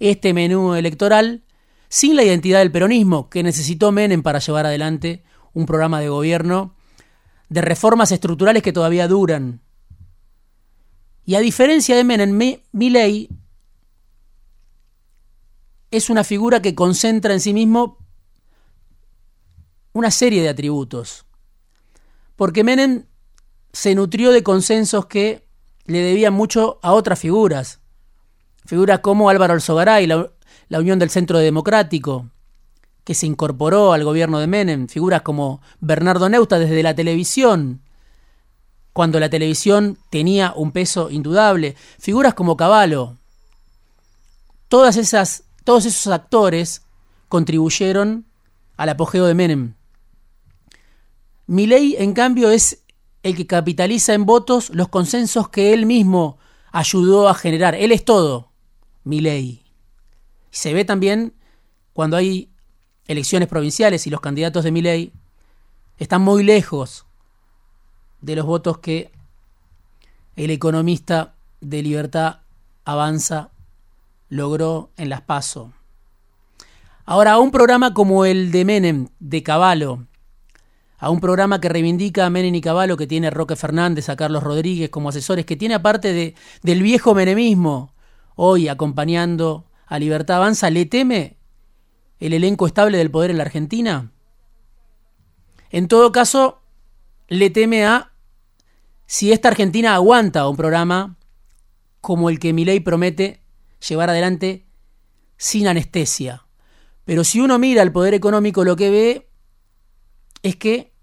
este 0.00 0.34
menú 0.34 0.74
electoral 0.74 1.44
sin 1.88 2.16
la 2.16 2.24
identidad 2.24 2.60
del 2.60 2.72
peronismo 2.72 3.30
que 3.30 3.42
necesitó 3.42 3.92
Menem 3.92 4.22
para 4.22 4.38
llevar 4.38 4.66
adelante 4.66 5.22
un 5.52 5.66
programa 5.66 6.00
de 6.00 6.08
gobierno 6.08 6.74
de 7.48 7.60
reformas 7.60 8.12
estructurales 8.12 8.62
que 8.62 8.72
todavía 8.72 9.08
duran. 9.08 9.60
Y 11.24 11.34
a 11.34 11.40
diferencia 11.40 11.96
de 11.96 12.04
Menem, 12.04 12.60
Milei 12.72 13.28
es 15.90 16.10
una 16.10 16.24
figura 16.24 16.62
que 16.62 16.74
concentra 16.74 17.34
en 17.34 17.40
sí 17.40 17.52
mismo 17.52 17.98
una 19.92 20.10
serie 20.10 20.42
de 20.42 20.48
atributos. 20.48 21.26
Porque 22.36 22.64
Menem 22.64 23.04
se 23.72 23.94
nutrió 23.94 24.30
de 24.30 24.42
consensos 24.42 25.06
que 25.06 25.46
le 25.84 25.98
debían 25.98 26.32
mucho 26.32 26.78
a 26.82 26.92
otras 26.92 27.18
figuras. 27.18 27.79
Figuras 28.66 29.00
como 29.00 29.30
Álvaro 29.30 29.54
Alzogaray, 29.54 30.06
la, 30.06 30.30
la 30.68 30.78
Unión 30.78 30.98
del 30.98 31.10
Centro 31.10 31.38
Democrático, 31.38 32.30
que 33.04 33.14
se 33.14 33.26
incorporó 33.26 33.92
al 33.92 34.04
gobierno 34.04 34.38
de 34.38 34.46
Menem. 34.46 34.88
Figuras 34.88 35.22
como 35.22 35.60
Bernardo 35.80 36.28
Neusta 36.28 36.58
desde 36.58 36.82
la 36.82 36.94
televisión, 36.94 37.82
cuando 38.92 39.18
la 39.20 39.30
televisión 39.30 39.98
tenía 40.10 40.52
un 40.54 40.72
peso 40.72 41.10
indudable. 41.10 41.76
Figuras 41.98 42.34
como 42.34 42.56
Caballo. 42.56 43.16
Todas 44.68 44.96
esas, 44.96 45.44
todos 45.64 45.86
esos 45.86 46.12
actores 46.12 46.82
contribuyeron 47.28 48.26
al 48.76 48.88
apogeo 48.90 49.26
de 49.26 49.34
Menem. 49.34 49.74
Milei, 51.46 51.96
en 51.98 52.12
cambio, 52.12 52.50
es 52.50 52.82
el 53.22 53.36
que 53.36 53.46
capitaliza 53.46 54.14
en 54.14 54.24
votos 54.24 54.70
los 54.70 54.88
consensos 54.88 55.48
que 55.48 55.72
él 55.72 55.86
mismo 55.86 56.38
ayudó 56.70 57.28
a 57.28 57.34
generar. 57.34 57.74
Él 57.74 57.92
es 57.92 58.04
todo, 58.04 58.49
Milei. 59.04 59.62
Se 60.50 60.74
ve 60.74 60.84
también 60.84 61.34
cuando 61.92 62.16
hay 62.16 62.50
elecciones 63.06 63.48
provinciales 63.48 64.06
y 64.06 64.10
los 64.10 64.20
candidatos 64.20 64.64
de 64.64 64.72
Milei 64.72 65.12
están 65.98 66.22
muy 66.22 66.42
lejos 66.42 67.06
de 68.20 68.36
los 68.36 68.46
votos 68.46 68.78
que 68.78 69.10
el 70.36 70.50
economista 70.50 71.34
de 71.60 71.82
Libertad 71.82 72.38
Avanza 72.84 73.50
logró 74.28 74.90
en 74.96 75.08
las 75.08 75.20
PASO. 75.22 75.72
Ahora, 77.04 77.38
un 77.38 77.50
programa 77.50 77.92
como 77.92 78.24
el 78.24 78.52
de 78.52 78.64
Menem, 78.64 79.08
de 79.18 79.42
Caballo, 79.42 80.06
a 80.98 81.10
un 81.10 81.20
programa 81.20 81.60
que 81.60 81.68
reivindica 81.68 82.26
a 82.26 82.30
Menem 82.30 82.54
y 82.54 82.60
Caballo, 82.60 82.96
que 82.96 83.06
tiene 83.06 83.26
a 83.26 83.30
Roque 83.30 83.56
Fernández, 83.56 84.08
a 84.08 84.16
Carlos 84.16 84.42
Rodríguez 84.42 84.90
como 84.90 85.08
asesores, 85.08 85.44
que 85.44 85.56
tiene 85.56 85.74
aparte 85.74 86.12
de, 86.12 86.34
del 86.62 86.82
viejo 86.82 87.14
menemismo, 87.14 87.92
hoy 88.42 88.68
acompañando 88.68 89.66
a 89.86 89.98
Libertad 89.98 90.38
Avanza, 90.38 90.70
¿le 90.70 90.86
teme 90.86 91.36
el 92.20 92.32
elenco 92.32 92.66
estable 92.66 92.96
del 92.96 93.10
poder 93.10 93.30
en 93.30 93.36
la 93.36 93.42
Argentina? 93.42 94.12
En 95.68 95.88
todo 95.88 96.10
caso, 96.10 96.62
le 97.28 97.50
teme 97.50 97.84
a 97.84 98.12
si 99.04 99.30
esta 99.30 99.48
Argentina 99.48 99.94
aguanta 99.94 100.48
un 100.48 100.56
programa 100.56 101.18
como 102.00 102.30
el 102.30 102.38
que 102.38 102.54
Milei 102.54 102.80
promete 102.80 103.42
llevar 103.86 104.08
adelante 104.08 104.64
sin 105.36 105.68
anestesia. 105.68 106.46
Pero 107.04 107.24
si 107.24 107.40
uno 107.40 107.58
mira 107.58 107.82
el 107.82 107.92
poder 107.92 108.14
económico, 108.14 108.64
lo 108.64 108.74
que 108.74 108.90
ve 108.90 109.28
es 110.42 110.56
que 110.56 110.94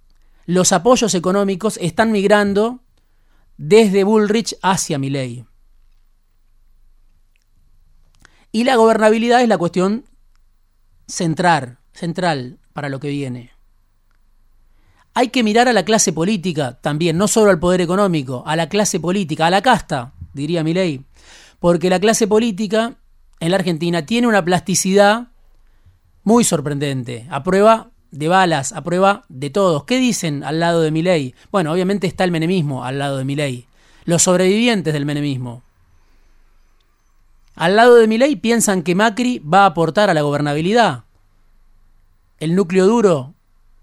los 0.48 0.72
apoyos 0.72 1.14
económicos 1.14 1.78
están 1.84 2.12
migrando 2.12 2.80
desde 3.58 4.04
Bullrich 4.04 4.58
hacia 4.64 4.98
Milley. 4.98 5.47
Y 8.58 8.64
la 8.64 8.76
gobernabilidad 8.76 9.44
es 9.44 9.48
la 9.48 9.60
cuestión 9.60 10.06
central, 11.06 11.78
central 11.94 12.58
para 12.74 12.90
lo 12.90 13.00
que 13.00 13.10
viene. 13.10 13.52
Hay 15.14 15.28
que 15.28 15.44
mirar 15.44 15.68
a 15.68 15.74
la 15.74 15.86
clase 15.86 16.12
política 16.12 16.80
también, 16.82 17.20
no 17.20 17.28
solo 17.28 17.52
al 17.52 17.60
poder 17.60 17.82
económico, 17.82 18.42
a 18.48 18.56
la 18.56 18.68
clase 18.68 19.00
política, 19.00 19.46
a 19.46 19.52
la 19.52 19.62
casta, 19.62 20.14
diría 20.34 20.64
Milei, 20.64 21.06
porque 21.60 21.92
la 21.92 22.00
clase 22.00 22.26
política 22.26 22.96
en 23.40 23.52
la 23.52 23.58
Argentina 23.58 24.08
tiene 24.08 24.26
una 24.26 24.44
plasticidad 24.44 25.28
muy 26.24 26.44
sorprendente, 26.44 27.28
a 27.30 27.44
prueba 27.44 27.92
de 28.10 28.28
balas, 28.28 28.74
a 28.74 28.82
prueba 28.82 29.24
de 29.30 29.52
todos. 29.52 29.84
¿Qué 29.84 30.00
dicen 30.00 30.44
al 30.44 30.60
lado 30.60 30.82
de 30.82 30.90
Milei? 30.90 31.36
Bueno, 31.52 31.72
obviamente 31.72 32.08
está 32.08 32.24
el 32.24 32.32
menemismo 32.32 32.84
al 32.84 32.98
lado 32.98 33.18
de 33.18 33.24
Milei, 33.24 33.68
los 34.06 34.24
sobrevivientes 34.24 34.96
del 34.96 35.06
menemismo. 35.06 35.62
Al 37.58 37.76
lado 37.76 37.96
de 37.96 38.08
Milei 38.08 38.36
piensan 38.36 38.84
que 38.84 38.94
Macri 38.94 39.40
va 39.40 39.64
a 39.64 39.66
aportar 39.66 40.12
a 40.12 40.14
la 40.14 40.22
gobernabilidad. 40.22 41.06
El 42.40 42.54
núcleo 42.54 42.86
duro 42.86 43.34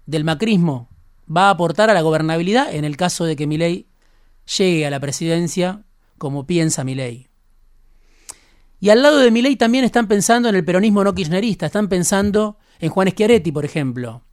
del 0.05 0.23
macrismo 0.23 0.87
va 1.29 1.47
a 1.47 1.49
aportar 1.49 1.89
a 1.89 1.93
la 1.93 2.01
gobernabilidad 2.01 2.73
en 2.73 2.85
el 2.85 2.95
caso 2.95 3.25
de 3.25 3.35
que 3.35 3.47
Milei 3.47 3.87
llegue 4.57 4.85
a 4.85 4.89
la 4.89 5.01
presidencia 5.01 5.83
como 6.17 6.47
piensa 6.47 6.85
Milei. 6.85 7.27
Y 8.79 8.91
al 8.91 9.03
lado 9.03 9.17
de 9.17 9.29
Milei 9.29 9.57
también 9.57 9.83
están 9.83 10.07
pensando 10.07 10.47
en 10.47 10.55
el 10.55 10.63
peronismo 10.63 11.03
no 11.03 11.13
kirchnerista, 11.13 11.65
están 11.65 11.89
pensando 11.89 12.57
en 12.79 12.89
Juan 12.89 13.09
Schiaretti, 13.09 13.51
por 13.51 13.65
ejemplo, 13.65 14.23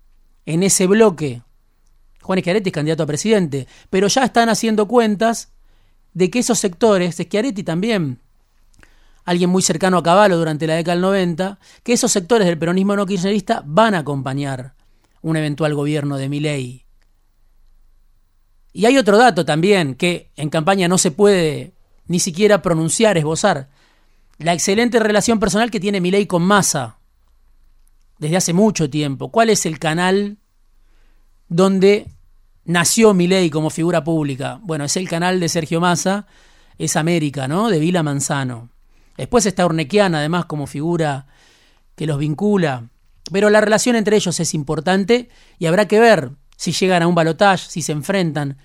en 0.47 0.63
ese 0.63 0.87
bloque. 0.87 1.43
Juan 2.21 2.39
Schiaretti 2.39 2.69
es 2.69 2.75
candidato 2.75 3.03
a 3.03 3.07
presidente, 3.07 3.67
pero 3.91 4.07
ya 4.07 4.23
están 4.23 4.49
haciendo 4.49 4.87
cuentas 4.87 5.51
de 6.15 6.31
que 6.31 6.39
esos 6.39 6.61
sectores, 6.61 7.17
Schiaretti 7.17 7.65
también, 7.65 8.22
alguien 9.25 9.51
muy 9.51 9.63
cercano 9.63 9.99
a 9.99 10.03
Caballo 10.03 10.37
durante 10.37 10.67
la 10.67 10.75
década 10.75 10.95
del 10.95 11.03
90, 11.03 11.59
que 11.83 11.93
esos 11.93 12.13
sectores 12.13 12.47
del 12.47 12.59
peronismo 12.59 12.97
no 12.97 13.07
kirchnerista 13.07 13.63
van 13.65 13.95
a 13.95 13.99
acompañar 13.99 14.75
un 15.21 15.37
eventual 15.37 15.75
gobierno 15.75 16.17
de 16.17 16.29
Milei. 16.29 16.85
Y 18.73 18.87
hay 18.87 18.99
otro 18.99 19.19
dato 19.19 19.45
también 19.45 19.95
que 19.95 20.31
en 20.37 20.51
campaña 20.51 20.89
no 20.89 20.99
se 20.99 21.11
puede 21.11 21.75
ni 22.07 22.19
siquiera 22.19 22.63
pronunciar, 22.63 23.17
esbozar. 23.17 23.69
La 24.39 24.55
excelente 24.55 24.99
relación 24.99 25.39
personal 25.39 25.71
que 25.71 25.81
tiene 25.81 26.01
Milei 26.01 26.27
con 26.27 26.43
Massa 26.43 26.99
desde 28.19 28.37
hace 28.37 28.53
mucho 28.53 28.89
tiempo. 28.91 29.31
¿Cuál 29.31 29.51
es 29.51 29.67
el 29.67 29.79
canal 29.79 30.39
donde 31.49 32.07
nació 32.65 33.15
Milei 33.15 33.51
como 33.51 33.71
figura 33.71 34.03
pública? 34.03 34.59
Bueno, 34.63 34.85
es 34.85 34.97
el 34.97 35.09
canal 35.09 35.39
de 35.39 35.49
Sergio 35.49 35.81
Massa, 35.81 36.27
es 36.79 36.97
América, 36.97 37.47
¿no? 37.47 37.69
De 37.69 37.79
Vila 37.79 38.03
Manzano. 38.03 38.72
Después 39.17 39.47
está 39.47 39.67
Ornequiana, 39.67 40.19
además, 40.19 40.47
como 40.47 40.67
figura 40.67 41.27
que 41.97 42.07
los 42.07 42.19
vincula. 42.19 42.89
Pero 43.31 43.51
la 43.51 43.61
relación 43.61 43.97
entre 43.97 44.17
ellos 44.17 44.39
es 44.41 44.55
importante 44.55 45.29
y 45.59 45.67
habrá 45.67 45.87
que 45.87 46.01
ver 46.01 46.31
si 46.57 46.73
llegan 46.73 47.03
a 47.03 47.07
un 47.07 47.15
balotaje, 47.15 47.69
si 47.69 47.83
se 47.83 47.93
enfrentan, 47.93 48.57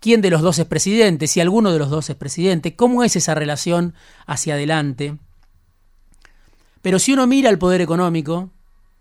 quién 0.00 0.20
de 0.20 0.30
los 0.30 0.42
dos 0.42 0.58
es 0.58 0.66
presidente, 0.66 1.26
si 1.26 1.40
alguno 1.40 1.72
de 1.72 1.78
los 1.78 1.90
dos 1.90 2.10
es 2.10 2.16
presidente, 2.16 2.76
cómo 2.76 3.04
es 3.04 3.16
esa 3.16 3.34
relación 3.34 3.94
hacia 4.26 4.54
adelante. 4.54 5.16
Pero 6.82 6.98
si 6.98 7.14
uno 7.14 7.26
mira 7.26 7.48
al 7.48 7.58
poder 7.58 7.80
económico, 7.80 8.50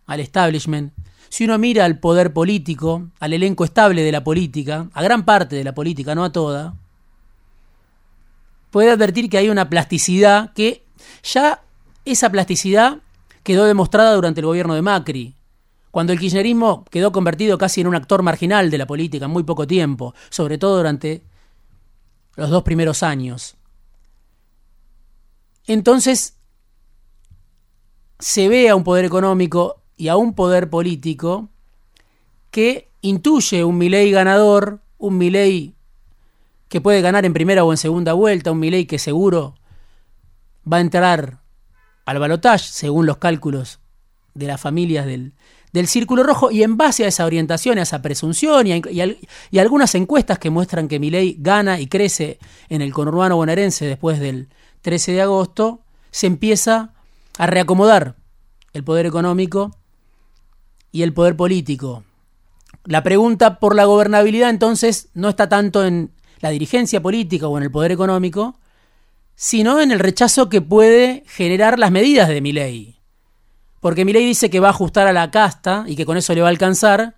al 0.05 0.19
establishment, 0.19 0.93
si 1.29 1.45
uno 1.45 1.57
mira 1.57 1.83
al 1.85 1.99
poder 1.99 2.31
político, 2.31 3.09
al 3.19 3.33
elenco 3.33 3.65
estable 3.65 4.03
de 4.03 4.11
la 4.11 4.23
política, 4.23 4.87
a 4.93 5.03
gran 5.03 5.25
parte 5.25 5.55
de 5.55 5.63
la 5.63 5.73
política, 5.73 6.15
no 6.15 6.23
a 6.23 6.31
toda, 6.31 6.75
puede 8.71 8.91
advertir 8.91 9.29
que 9.29 9.37
hay 9.37 9.49
una 9.49 9.69
plasticidad 9.69 10.53
que 10.53 10.82
ya 11.23 11.63
esa 12.05 12.29
plasticidad 12.29 12.99
quedó 13.43 13.65
demostrada 13.65 14.13
durante 14.13 14.41
el 14.41 14.45
gobierno 14.45 14.75
de 14.75 14.81
Macri, 14.81 15.35
cuando 15.91 16.13
el 16.13 16.19
kirchnerismo 16.19 16.85
quedó 16.89 17.11
convertido 17.11 17.57
casi 17.57 17.81
en 17.81 17.87
un 17.87 17.95
actor 17.95 18.23
marginal 18.23 18.71
de 18.71 18.77
la 18.77 18.87
política 18.87 19.25
en 19.25 19.31
muy 19.31 19.43
poco 19.43 19.67
tiempo, 19.67 20.13
sobre 20.29 20.57
todo 20.57 20.77
durante 20.77 21.21
los 22.35 22.49
dos 22.49 22.63
primeros 22.63 23.03
años. 23.03 23.55
Entonces, 25.67 26.35
se 28.19 28.49
ve 28.49 28.69
a 28.69 28.75
un 28.75 28.83
poder 28.83 29.05
económico 29.05 29.81
y 29.97 30.07
a 30.07 30.17
un 30.17 30.33
poder 30.33 30.69
político 30.69 31.49
que 32.51 32.89
intuye 33.01 33.63
un 33.63 33.77
Milei 33.77 34.11
ganador, 34.11 34.79
un 34.97 35.17
Milei 35.17 35.73
que 36.69 36.81
puede 36.81 37.01
ganar 37.01 37.25
en 37.25 37.33
primera 37.33 37.63
o 37.63 37.71
en 37.71 37.77
segunda 37.77 38.13
vuelta, 38.13 38.51
un 38.51 38.59
Milei 38.59 38.85
que 38.85 38.97
seguro 38.97 39.55
va 40.71 40.77
a 40.77 40.81
entrar 40.81 41.39
al 42.05 42.19
balotaje, 42.19 42.65
según 42.69 43.05
los 43.05 43.17
cálculos 43.17 43.79
de 44.33 44.47
las 44.47 44.59
familias 44.59 45.05
del, 45.05 45.33
Círculo 45.87 46.23
Rojo, 46.23 46.51
y 46.51 46.63
en 46.63 46.77
base 46.77 47.03
a 47.03 47.07
esa 47.07 47.25
orientación, 47.25 47.79
a 47.79 47.81
esa 47.81 48.01
presunción 48.01 48.67
y, 48.67 48.81
y, 49.51 49.59
algunas 49.59 49.95
encuestas 49.95 50.37
que 50.37 50.51
muestran 50.51 50.87
que 50.87 50.99
Milei 50.99 51.35
gana 51.39 51.79
y 51.79 51.87
crece 51.87 52.37
en 52.69 52.81
el 52.81 52.93
conurbano 52.93 53.37
bonaerense 53.37 53.85
después 53.85 54.19
del 54.19 54.49
13 54.81 55.13
de 55.13 55.21
agosto, 55.21 55.81
se 56.11 56.27
empieza 56.27 56.93
a 57.39 57.47
reacomodar 57.47 58.15
el 58.73 58.83
poder 58.83 59.07
económico 59.07 59.75
y 60.91 61.01
el 61.01 61.13
poder 61.13 61.35
político. 61.35 62.03
La 62.85 63.01
pregunta 63.01 63.59
por 63.59 63.75
la 63.75 63.85
gobernabilidad 63.85 64.49
entonces 64.49 65.09
no 65.13 65.29
está 65.29 65.49
tanto 65.49 65.85
en 65.85 66.11
la 66.39 66.49
dirigencia 66.49 67.01
política 67.01 67.47
o 67.47 67.57
en 67.57 67.63
el 67.63 67.71
poder 67.71 67.91
económico, 67.91 68.59
sino 69.35 69.79
en 69.79 69.91
el 69.91 69.99
rechazo 69.99 70.49
que 70.49 70.61
puede 70.61 71.23
generar 71.27 71.79
las 71.79 71.91
medidas 71.91 72.29
de 72.29 72.41
Milei. 72.41 72.99
Porque 73.79 74.05
Milei 74.05 74.25
dice 74.25 74.49
que 74.49 74.59
va 74.59 74.67
a 74.67 74.71
ajustar 74.71 75.07
a 75.07 75.13
la 75.13 75.31
casta 75.31 75.83
y 75.87 75.95
que 75.95 76.05
con 76.05 76.17
eso 76.17 76.33
le 76.33 76.41
va 76.41 76.47
a 76.47 76.51
alcanzar, 76.51 77.15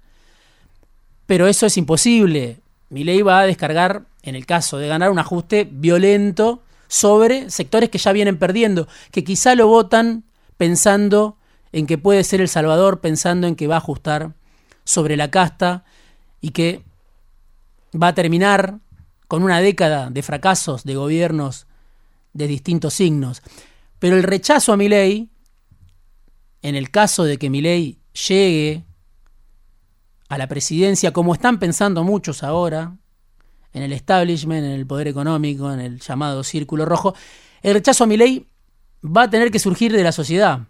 pero 1.25 1.47
eso 1.47 1.65
es 1.65 1.77
imposible. 1.77 2.59
Milei 2.89 3.21
va 3.21 3.41
a 3.41 3.45
descargar, 3.45 4.05
en 4.23 4.35
el 4.35 4.45
caso 4.45 4.77
de 4.77 4.87
ganar, 4.87 5.11
un 5.11 5.19
ajuste 5.19 5.67
violento 5.69 6.63
sobre 6.87 7.49
sectores 7.49 7.89
que 7.89 7.97
ya 7.97 8.11
vienen 8.13 8.37
perdiendo, 8.37 8.87
que 9.11 9.23
quizá 9.23 9.55
lo 9.55 9.67
votan 9.67 10.23
pensando 10.57 11.37
en 11.71 11.87
que 11.87 11.97
puede 11.97 12.23
ser 12.23 12.41
El 12.41 12.47
Salvador, 12.47 13.01
pensando 13.01 13.47
en 13.47 13.55
que 13.55 13.67
va 13.67 13.75
a 13.75 13.79
ajustar 13.79 14.31
sobre 14.85 15.17
la 15.17 15.29
casta 15.29 15.83
y 16.41 16.51
que 16.51 16.83
va 18.01 18.07
a 18.07 18.15
terminar 18.15 18.79
con 19.27 19.43
una 19.43 19.59
década 19.59 20.09
de 20.09 20.23
fracasos 20.23 20.83
de 20.83 20.95
gobiernos 20.95 21.67
de 22.35 22.47
distintos 22.47 22.93
signos. 22.93 23.41
Pero 23.97 24.17
el 24.17 24.23
rechazo 24.23 24.73
a 24.73 24.77
ley, 24.77 25.31
en 26.61 26.75
el 26.75 26.91
caso 26.91 27.23
de 27.23 27.37
que 27.37 27.49
ley 27.49 27.97
llegue 28.27 28.85
a 30.29 30.37
la 30.37 30.47
presidencia, 30.47 31.11
como 31.11 31.33
están 31.33 31.57
pensando 31.59 32.03
muchos 32.03 32.43
ahora, 32.43 32.97
en 33.73 33.83
el 33.83 33.93
establishment, 33.93 34.65
en 34.65 34.71
el 34.71 34.85
poder 34.85 35.07
económico, 35.07 35.71
en 35.71 35.79
el 35.79 35.99
llamado 35.99 36.43
círculo 36.43 36.85
rojo, 36.85 37.15
el 37.63 37.73
rechazo 37.73 38.03
a 38.03 38.07
ley 38.07 38.47
va 39.03 39.23
a 39.23 39.29
tener 39.29 39.49
que 39.49 39.59
surgir 39.59 39.91
de 39.93 40.03
la 40.03 40.11
sociedad. 40.11 40.67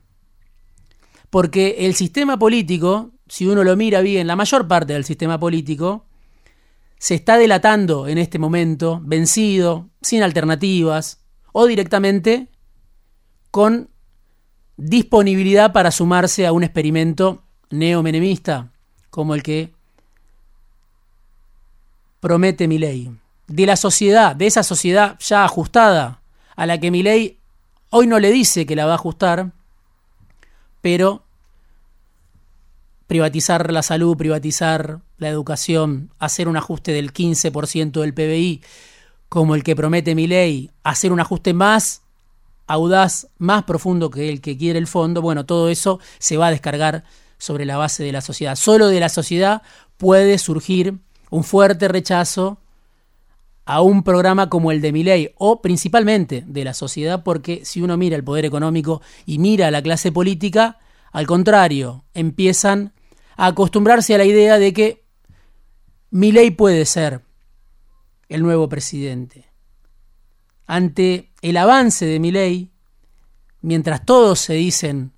Porque 1.31 1.77
el 1.79 1.95
sistema 1.95 2.37
político, 2.37 3.11
si 3.27 3.47
uno 3.47 3.63
lo 3.63 3.75
mira 3.75 4.01
bien, 4.01 4.27
la 4.27 4.35
mayor 4.35 4.67
parte 4.67 4.93
del 4.93 5.03
sistema 5.03 5.39
político, 5.39 6.05
se 6.99 7.15
está 7.15 7.37
delatando 7.37 8.07
en 8.07 8.19
este 8.19 8.37
momento, 8.37 9.01
vencido, 9.03 9.89
sin 10.01 10.21
alternativas, 10.21 11.24
o 11.57 11.67
directamente 11.67 12.49
con 13.49 13.89
disponibilidad 14.75 15.71
para 15.71 15.89
sumarse 15.89 16.45
a 16.45 16.51
un 16.51 16.65
experimento 16.65 17.43
neomenemista 17.69 18.73
como 19.09 19.35
el 19.35 19.41
que 19.41 19.71
promete 22.19 22.67
mi 22.67 22.77
ley. 22.77 23.09
De 23.47 23.65
la 23.65 23.77
sociedad, 23.77 24.35
de 24.35 24.47
esa 24.47 24.63
sociedad 24.63 25.17
ya 25.19 25.45
ajustada, 25.45 26.19
a 26.57 26.65
la 26.65 26.77
que 26.77 26.91
mi 26.91 27.03
ley 27.03 27.39
hoy 27.89 28.05
no 28.05 28.19
le 28.19 28.31
dice 28.31 28.65
que 28.65 28.75
la 28.75 28.85
va 28.85 28.91
a 28.91 28.95
ajustar, 28.95 29.53
pero 30.81 31.23
privatizar 33.07 33.71
la 33.71 33.81
salud, 33.81 34.17
privatizar 34.17 34.99
la 35.19 35.29
educación, 35.29 36.11
hacer 36.19 36.49
un 36.49 36.57
ajuste 36.57 36.91
del 36.91 37.13
15% 37.13 38.01
del 38.01 38.13
PBI, 38.13 38.61
como 39.29 39.55
el 39.55 39.63
que 39.63 39.75
promete 39.75 40.15
mi 40.15 40.27
ley, 40.27 40.71
hacer 40.83 41.11
un 41.11 41.19
ajuste 41.19 41.53
más 41.53 42.03
audaz, 42.67 43.27
más 43.37 43.63
profundo 43.63 44.09
que 44.09 44.29
el 44.29 44.41
que 44.41 44.57
quiere 44.57 44.79
el 44.79 44.87
fondo, 44.87 45.21
bueno, 45.21 45.45
todo 45.45 45.69
eso 45.69 45.99
se 46.19 46.37
va 46.37 46.47
a 46.47 46.51
descargar 46.51 47.03
sobre 47.37 47.65
la 47.65 47.77
base 47.77 48.03
de 48.03 48.11
la 48.11 48.21
sociedad. 48.21 48.55
Solo 48.55 48.87
de 48.87 48.99
la 48.99 49.09
sociedad 49.09 49.61
puede 49.97 50.37
surgir 50.37 50.99
un 51.29 51.43
fuerte 51.43 51.87
rechazo 51.87 52.59
a 53.65 53.81
un 53.81 54.03
programa 54.03 54.49
como 54.49 54.71
el 54.71 54.79
de 54.79 54.91
ley 54.91 55.31
o 55.37 55.61
principalmente 55.61 56.43
de 56.47 56.63
la 56.63 56.73
sociedad, 56.73 57.23
porque 57.23 57.65
si 57.65 57.81
uno 57.81 57.97
mira 57.97 58.15
el 58.15 58.23
poder 58.23 58.45
económico 58.45 59.01
y 59.25 59.39
mira 59.39 59.67
a 59.67 59.71
la 59.71 59.81
clase 59.81 60.11
política, 60.11 60.79
al 61.11 61.25
contrario, 61.25 62.03
empiezan 62.13 62.93
a 63.37 63.47
acostumbrarse 63.47 64.13
a 64.13 64.19
la 64.19 64.25
idea 64.25 64.59
de 64.59 64.73
que 64.73 65.03
ley 66.11 66.51
puede 66.51 66.85
ser 66.85 67.24
el 68.29 68.41
nuevo 68.41 68.69
presidente. 68.69 69.45
Ante 70.65 71.31
el 71.41 71.57
avance 71.57 72.05
de 72.05 72.19
Milei, 72.19 72.71
mientras 73.61 74.05
todos 74.05 74.39
se 74.39 74.53
dicen 74.53 75.11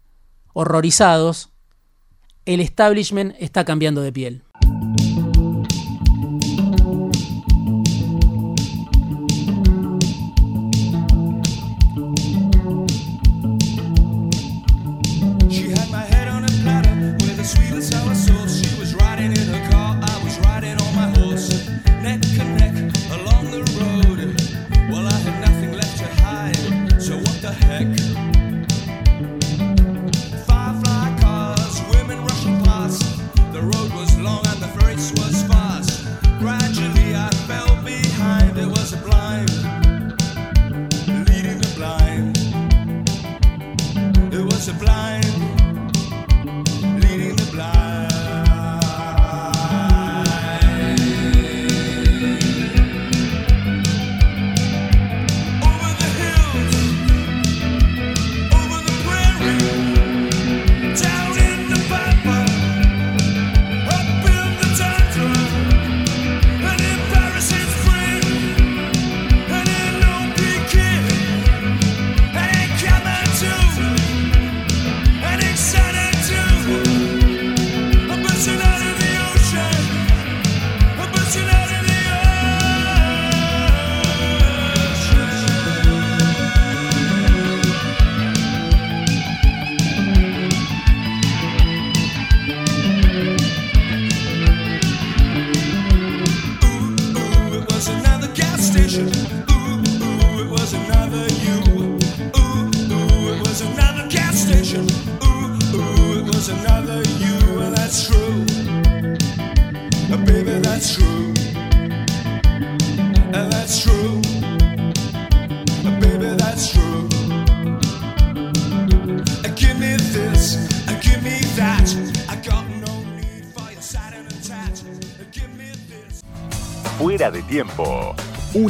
horrorizados, 0.54 1.52
el 2.46 2.60
establishment 2.60 3.36
está 3.40 3.66
cambiando 3.66 4.02
de 4.02 4.12
piel. 4.12 4.44
This 34.98 35.12
was 35.12 35.47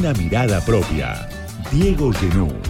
Una 0.08 0.18
mirada 0.18 0.62
propia. 0.62 1.28
Diego 1.70 2.14
Genú. 2.14 2.67